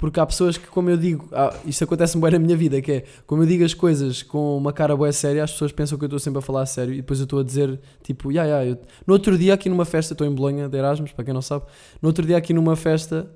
porque 0.00 0.18
há 0.18 0.24
pessoas 0.24 0.56
que, 0.56 0.66
como 0.66 0.88
eu 0.88 0.96
digo, 0.96 1.28
ah, 1.30 1.54
isto 1.66 1.84
acontece-me 1.84 2.22
bem 2.22 2.32
na 2.32 2.38
minha 2.38 2.56
vida, 2.56 2.80
que 2.80 2.90
é, 2.90 3.04
como 3.26 3.42
eu 3.42 3.46
digo 3.46 3.62
as 3.62 3.74
coisas 3.74 4.22
com 4.22 4.56
uma 4.56 4.72
cara 4.72 4.96
boa 4.96 5.12
séria, 5.12 5.44
as 5.44 5.52
pessoas 5.52 5.72
pensam 5.72 5.98
que 5.98 6.04
eu 6.04 6.06
estou 6.06 6.18
sempre 6.18 6.38
a 6.38 6.40
falar 6.42 6.62
a 6.62 6.66
sério 6.66 6.94
e 6.94 6.96
depois 6.96 7.20
eu 7.20 7.24
estou 7.24 7.38
a 7.38 7.42
dizer, 7.42 7.78
tipo, 8.02 8.32
yeah, 8.32 8.62
yeah, 8.62 8.80
no 9.06 9.12
outro 9.12 9.36
dia 9.36 9.52
aqui 9.52 9.68
numa 9.68 9.84
festa, 9.84 10.14
estou 10.14 10.26
em 10.26 10.34
Bolonha 10.34 10.70
de 10.70 10.78
Erasmus, 10.78 11.12
para 11.12 11.22
quem 11.22 11.34
não 11.34 11.42
sabe, 11.42 11.66
no 12.00 12.08
outro 12.08 12.26
dia 12.26 12.38
aqui 12.38 12.54
numa 12.54 12.76
festa, 12.76 13.30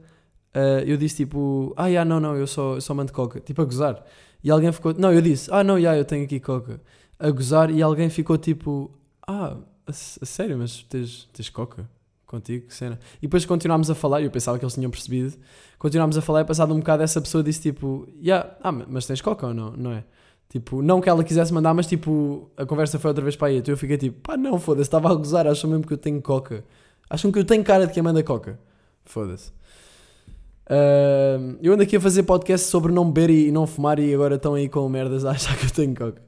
uh, 0.57 0.81
eu 0.87 0.97
disse 0.97 1.17
tipo, 1.17 1.75
ah, 1.77 1.89
yeah, 1.89 2.09
não, 2.09 2.19
não, 2.19 2.35
eu 2.35 2.47
só, 2.47 2.77
eu 2.77 2.81
só 2.81 2.95
mando 2.95 3.13
coca, 3.13 3.41
tipo 3.41 3.61
a 3.61 3.65
gozar. 3.67 4.03
E 4.43 4.51
alguém 4.51 4.73
ficou, 4.73 4.95
não, 4.95 5.13
eu 5.13 5.21
disse, 5.21 5.51
ah, 5.53 5.63
não, 5.63 5.79
yeah, 5.79 5.99
eu 6.01 6.05
tenho 6.07 6.25
aqui 6.25 6.41
coca, 6.41 6.81
a 7.19 7.31
gozar, 7.31 7.71
e 7.71 7.83
alguém 7.83 8.09
ficou 8.09 8.39
tipo, 8.39 8.91
ah, 9.29 9.59
a, 9.87 9.91
a 9.91 9.93
sério, 9.93 10.57
mas 10.57 10.83
tens, 10.85 11.29
tens 11.31 11.51
coca? 11.51 11.87
Contigo, 12.27 12.67
cena. 12.69 12.99
E 13.19 13.23
depois 13.23 13.45
continuámos 13.45 13.91
a 13.91 13.95
falar, 13.95 14.21
e 14.21 14.25
eu 14.25 14.31
pensava 14.31 14.59
que 14.59 14.65
eles 14.65 14.75
tinham 14.75 14.91
percebido. 14.91 15.35
Continuámos 15.79 16.17
a 16.17 16.23
falar 16.23 16.41
e 16.41 16.45
passado 16.45 16.73
um 16.73 16.79
bocado 16.79 17.03
essa 17.03 17.21
pessoa 17.21 17.43
disse 17.43 17.61
tipo, 17.61 18.09
yeah, 18.23 18.57
ah, 18.63 18.73
mas 18.73 19.07
tens 19.07 19.21
coca 19.21 19.47
ou 19.47 19.55
não? 19.55 19.73
Não 19.73 19.93
é? 19.93 20.05
Tipo, 20.49 20.83
não 20.83 21.01
que 21.01 21.09
ela 21.09 21.25
quisesse 21.25 21.53
mandar, 21.53 21.75
mas 21.75 21.87
tipo, 21.87 22.51
a 22.57 22.65
conversa 22.65 22.99
foi 22.99 23.09
outra 23.09 23.23
vez 23.25 23.35
para 23.35 23.49
aí. 23.49 23.59
Então 23.59 23.73
eu 23.73 23.79
fiquei 23.79 23.97
tipo, 23.97 24.21
pá, 24.21 24.37
não, 24.37 24.59
foda-se, 24.59 24.83
estava 24.83 25.11
a 25.11 25.15
gozar, 25.15 25.47
acham 25.47 25.69
mesmo 25.69 25.87
que 25.87 25.93
eu 25.93 25.99
tenho 25.99 26.23
coca. 26.23 26.65
Acham 27.11 27.33
que 27.33 27.39
eu 27.39 27.45
tenho 27.45 27.65
cara 27.65 27.87
de 27.87 27.93
quem 27.93 28.03
manda 28.03 28.23
coca. 28.23 28.59
Foda-se. 29.05 29.51
Uh, 30.67 31.59
eu 31.61 31.75
ando 31.75 31.83
aqui 31.83 31.97
a 31.97 32.01
fazer 32.01 32.23
podcast 32.23 32.69
sobre 32.69 32.93
não 32.93 33.11
beber 33.11 33.31
e 33.31 33.53
não 33.53 33.67
fumar 33.67 33.99
e 33.99 34.15
agora 34.15 34.37
estão 34.37 34.55
aí 34.55 34.69
com 34.69 34.89
merdas 34.89 35.25
a 35.25 35.33
achar 35.33 35.57
que 35.59 35.67
eu 35.67 35.71
tenho 35.71 35.95
coca. 35.95 36.23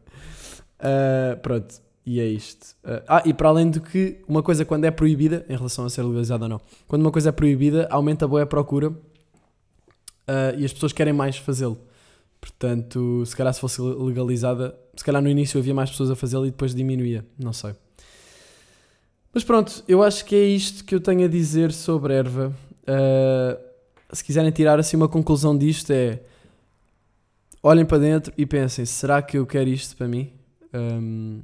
Uh, 0.80 1.36
pronto. 1.40 1.85
E 2.06 2.20
é 2.20 2.24
isto. 2.24 2.76
Uh, 2.84 3.02
ah, 3.08 3.22
e 3.26 3.34
para 3.34 3.48
além 3.48 3.68
do 3.68 3.80
que, 3.80 4.22
uma 4.28 4.40
coisa 4.40 4.64
quando 4.64 4.84
é 4.84 4.92
proibida, 4.92 5.44
em 5.48 5.56
relação 5.56 5.84
a 5.84 5.90
ser 5.90 6.04
legalizada 6.04 6.44
ou 6.44 6.48
não, 6.48 6.60
quando 6.86 7.02
uma 7.02 7.10
coisa 7.10 7.30
é 7.30 7.32
proibida, 7.32 7.88
aumenta 7.90 8.24
a 8.24 8.28
boa 8.28 8.46
procura 8.46 8.90
uh, 8.90 8.94
e 10.56 10.64
as 10.64 10.72
pessoas 10.72 10.92
querem 10.92 11.12
mais 11.12 11.36
fazê-lo. 11.36 11.76
Portanto, 12.40 13.24
se 13.26 13.34
calhar 13.34 13.52
se 13.52 13.58
fosse 13.58 13.82
legalizada, 13.82 14.78
se 14.94 15.04
calhar 15.04 15.20
no 15.20 15.28
início 15.28 15.58
havia 15.58 15.74
mais 15.74 15.90
pessoas 15.90 16.10
a 16.10 16.14
fazê-lo 16.14 16.46
e 16.46 16.50
depois 16.50 16.72
diminuía. 16.72 17.26
Não 17.36 17.52
sei. 17.52 17.74
Mas 19.34 19.42
pronto, 19.42 19.82
eu 19.88 20.00
acho 20.02 20.24
que 20.24 20.36
é 20.36 20.44
isto 20.44 20.84
que 20.84 20.94
eu 20.94 21.00
tenho 21.00 21.24
a 21.24 21.28
dizer 21.28 21.72
sobre 21.72 22.14
erva. 22.14 22.54
Uh, 22.82 23.66
se 24.12 24.22
quiserem 24.22 24.52
tirar 24.52 24.78
assim 24.78 24.96
uma 24.96 25.08
conclusão 25.08 25.58
disto 25.58 25.90
é 25.90 26.20
olhem 27.60 27.84
para 27.84 27.98
dentro 27.98 28.32
e 28.38 28.46
pensem, 28.46 28.86
será 28.86 29.20
que 29.20 29.36
eu 29.36 29.44
quero 29.44 29.68
isto 29.68 29.96
para 29.96 30.06
mim? 30.06 30.32
Um, 30.72 31.40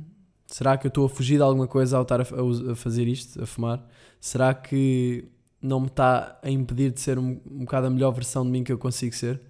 Será 0.52 0.76
que 0.76 0.86
eu 0.86 0.90
estou 0.90 1.06
a 1.06 1.08
fugir 1.08 1.36
de 1.36 1.42
alguma 1.42 1.66
coisa 1.66 1.96
ao 1.96 2.02
estar 2.02 2.20
a, 2.20 2.24
a, 2.24 2.72
a 2.72 2.76
fazer 2.76 3.08
isto, 3.08 3.42
a 3.42 3.46
fumar? 3.46 3.82
Será 4.20 4.52
que 4.52 5.24
não 5.62 5.80
me 5.80 5.86
está 5.86 6.38
a 6.42 6.50
impedir 6.50 6.90
de 6.90 7.00
ser 7.00 7.18
um, 7.18 7.40
um 7.50 7.60
bocado 7.60 7.86
a 7.86 7.90
melhor 7.90 8.10
versão 8.10 8.44
de 8.44 8.50
mim 8.50 8.62
que 8.62 8.70
eu 8.70 8.76
consigo 8.76 9.14
ser? 9.14 9.40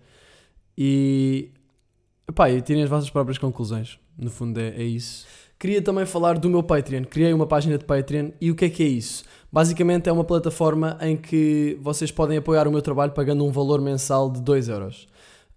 E 0.79 1.51
pá, 2.33 2.49
e 2.49 2.63
tirem 2.63 2.85
as 2.85 2.89
vossas 2.89 3.11
próprias 3.11 3.37
conclusões. 3.37 3.99
No 4.17 4.31
fundo 4.31 4.61
é, 4.61 4.69
é 4.69 4.85
isso. 4.85 5.27
Queria 5.59 5.83
também 5.83 6.07
falar 6.07 6.39
do 6.39 6.49
meu 6.49 6.63
Patreon. 6.63 7.03
Criei 7.03 7.33
uma 7.33 7.49
página 7.49 7.77
de 7.77 7.85
Patreon 7.85 8.31
e 8.41 8.53
o 8.53 8.55
que 8.55 8.67
é 8.67 8.71
que 8.71 8.85
é 8.85 8.87
isso? 8.87 9.25
Basicamente 9.51 10.09
é 10.09 10.13
uma 10.13 10.25
plataforma 10.25 10.97
em 11.01 11.17
que 11.17 11.77
vocês 11.83 12.13
podem 12.13 12.39
apoiar 12.39 12.69
o 12.69 12.71
meu 12.71 12.81
trabalho 12.81 13.11
pagando 13.11 13.45
um 13.45 13.51
valor 13.51 13.81
mensal 13.81 14.31
de 14.31 14.41
2 14.41 14.69
euros. 14.69 15.09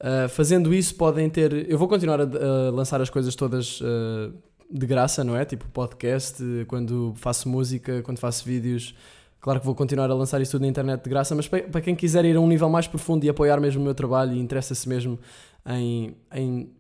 Uh, 0.02 0.28
fazendo 0.28 0.74
isso 0.74 0.96
podem 0.96 1.30
ter... 1.30 1.70
Eu 1.70 1.78
vou 1.78 1.88
continuar 1.88 2.20
a, 2.20 2.24
a 2.24 2.72
lançar 2.72 3.00
as 3.00 3.12
coisas 3.12 3.36
todas... 3.36 3.80
Uh, 3.80 4.34
de 4.70 4.86
graça, 4.86 5.24
não 5.24 5.36
é? 5.36 5.46
Tipo 5.46 5.68
podcast, 5.70 6.44
quando 6.68 7.14
faço 7.16 7.48
música, 7.48 8.02
quando 8.02 8.20
faço 8.20 8.46
vídeos. 8.46 8.96
Claro 9.40 9.60
que 9.60 9.66
vou 9.66 9.76
continuar 9.76 10.10
a 10.10 10.14
lançar 10.14 10.42
isso 10.42 10.54
tudo 10.54 10.62
na 10.62 10.68
internet 10.68 11.04
de 11.04 11.10
graça, 11.10 11.36
mas 11.36 11.48
para 11.48 11.82
quem 11.82 11.96
quiser 11.96 12.26
ir 12.26 12.36
a 12.36 12.40
um 12.40 12.48
nível 12.48 12.68
mais 12.70 12.88
profundo 12.88 13.24
e 13.26 13.30
apoiar 13.30 13.60
mesmo 13.60 13.82
o 13.82 13.84
meu 13.86 13.94
trabalho 13.94 14.34
e 14.34 14.40
interessa-se 14.40 14.90
mesmo 14.90 15.20
em, 15.68 16.16
em 16.34 16.72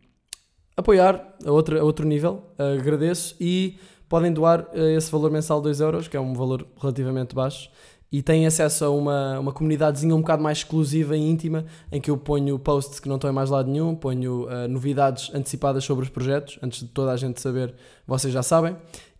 apoiar 0.75 1.35
a 1.45 1.51
outro, 1.51 1.79
a 1.79 1.83
outro 1.83 2.07
nível, 2.07 2.43
agradeço 2.57 3.35
e 3.39 3.77
podem 4.09 4.33
doar 4.33 4.67
esse 4.73 5.11
valor 5.11 5.29
mensal 5.29 5.59
de 5.59 5.65
2 5.65 5.79
euros, 5.79 6.07
que 6.07 6.17
é 6.17 6.19
um 6.19 6.33
valor 6.33 6.67
relativamente 6.81 7.35
baixo 7.35 7.69
e 8.15 8.21
têm 8.21 8.47
acesso 8.47 8.85
a 8.85 8.89
uma, 8.89 9.39
uma 9.41 9.51
comunidadezinha 9.51 10.15
um 10.15 10.21
bocado 10.21 10.41
mais 10.41 10.59
exclusiva 10.59 11.17
e 11.17 11.19
íntima, 11.19 11.65
em 11.91 11.99
que 11.99 12.09
eu 12.09 12.15
ponho 12.15 12.57
posts 12.57 12.97
que 12.97 13.09
não 13.09 13.15
estão 13.15 13.29
em 13.29 13.33
mais 13.33 13.49
lado 13.49 13.69
nenhum, 13.69 13.93
ponho 13.93 14.45
uh, 14.45 14.69
novidades 14.69 15.29
antecipadas 15.35 15.83
sobre 15.83 16.05
os 16.05 16.09
projetos, 16.09 16.57
antes 16.63 16.79
de 16.79 16.87
toda 16.87 17.11
a 17.11 17.17
gente 17.17 17.41
saber, 17.41 17.75
vocês 18.07 18.33
já 18.33 18.41
sabem, 18.41 18.73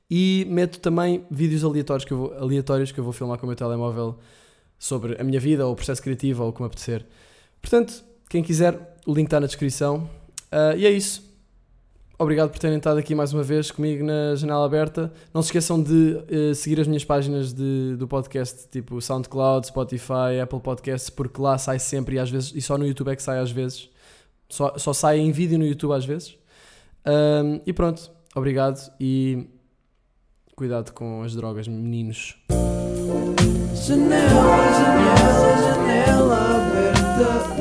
e 0.10 0.47
meto 0.49 0.79
também 0.79 1.25
vídeos 1.29 1.65
aleatórios 1.65 2.05
que 2.05 2.13
eu 2.13 2.17
vou, 2.17 2.34
aleatórios 2.36 2.93
que 2.93 2.97
eu 2.97 3.03
vou 3.03 3.12
filmar 3.12 3.38
com 3.38 3.45
o 3.45 3.47
meu 3.47 3.55
telemóvel 3.58 4.17
sobre 4.79 5.19
a 5.19 5.25
minha 5.25 5.41
vida, 5.41 5.67
ou 5.67 5.73
o 5.73 5.75
processo 5.75 6.01
criativo, 6.01 6.45
ou 6.45 6.53
como 6.53 6.65
apetecer. 6.65 7.05
Portanto, 7.62 8.01
quem 8.29 8.41
quiser, 8.41 8.97
o 9.05 9.13
link 9.13 9.27
está 9.27 9.41
na 9.41 9.47
descrição. 9.47 10.10
Uh, 10.49 10.77
e 10.77 10.86
é 10.86 10.91
isso. 10.91 11.21
Obrigado 12.17 12.49
por 12.49 12.60
terem 12.60 12.78
estado 12.78 12.97
aqui 12.97 13.13
mais 13.13 13.34
uma 13.34 13.43
vez 13.43 13.71
comigo 13.71 14.04
na 14.06 14.36
janela 14.36 14.65
aberta. 14.65 15.12
Não 15.34 15.41
se 15.41 15.47
esqueçam 15.47 15.82
de 15.84 16.17
uh, 16.32 16.56
seguir 16.56 16.80
as 16.80 16.88
minhas 16.88 17.04
páginas 17.04 17.54
de, 17.54 17.97
do 17.97 18.08
podcast, 18.08 18.69
tipo 18.69 19.01
SoundCloud, 19.01 19.67
Spotify, 19.67 20.39
Apple 20.41 20.62
Podcasts, 20.62 21.10
porque 21.10 21.41
lá 21.41 21.58
sai 21.58 21.78
sempre 21.78 22.15
e 22.15 22.19
às 22.19 22.30
vezes, 22.30 22.54
e 22.56 22.62
só 22.62 22.78
no 22.78 22.88
YouTube 22.88 23.10
é 23.10 23.15
que 23.17 23.23
sai 23.23 23.39
às 23.39 23.51
vezes. 23.51 23.89
Só, 24.47 24.78
só 24.78 24.93
sai 24.93 25.19
em 25.19 25.32
vídeo 25.32 25.60
no 25.60 25.65
YouTube 25.65 25.93
às 25.93 26.06
vezes. 26.06 26.38
Um, 27.06 27.60
e 27.65 27.73
pronto, 27.73 28.10
obrigado 28.34 28.80
e 28.97 29.47
cuidado 30.56 30.93
com 30.93 31.21
as 31.21 31.36
drogas, 31.36 31.67
meninos. 31.67 32.38
Janela, 33.73 34.71
janela, 34.71 35.58
janela 35.62 36.69
aberta. 36.69 37.55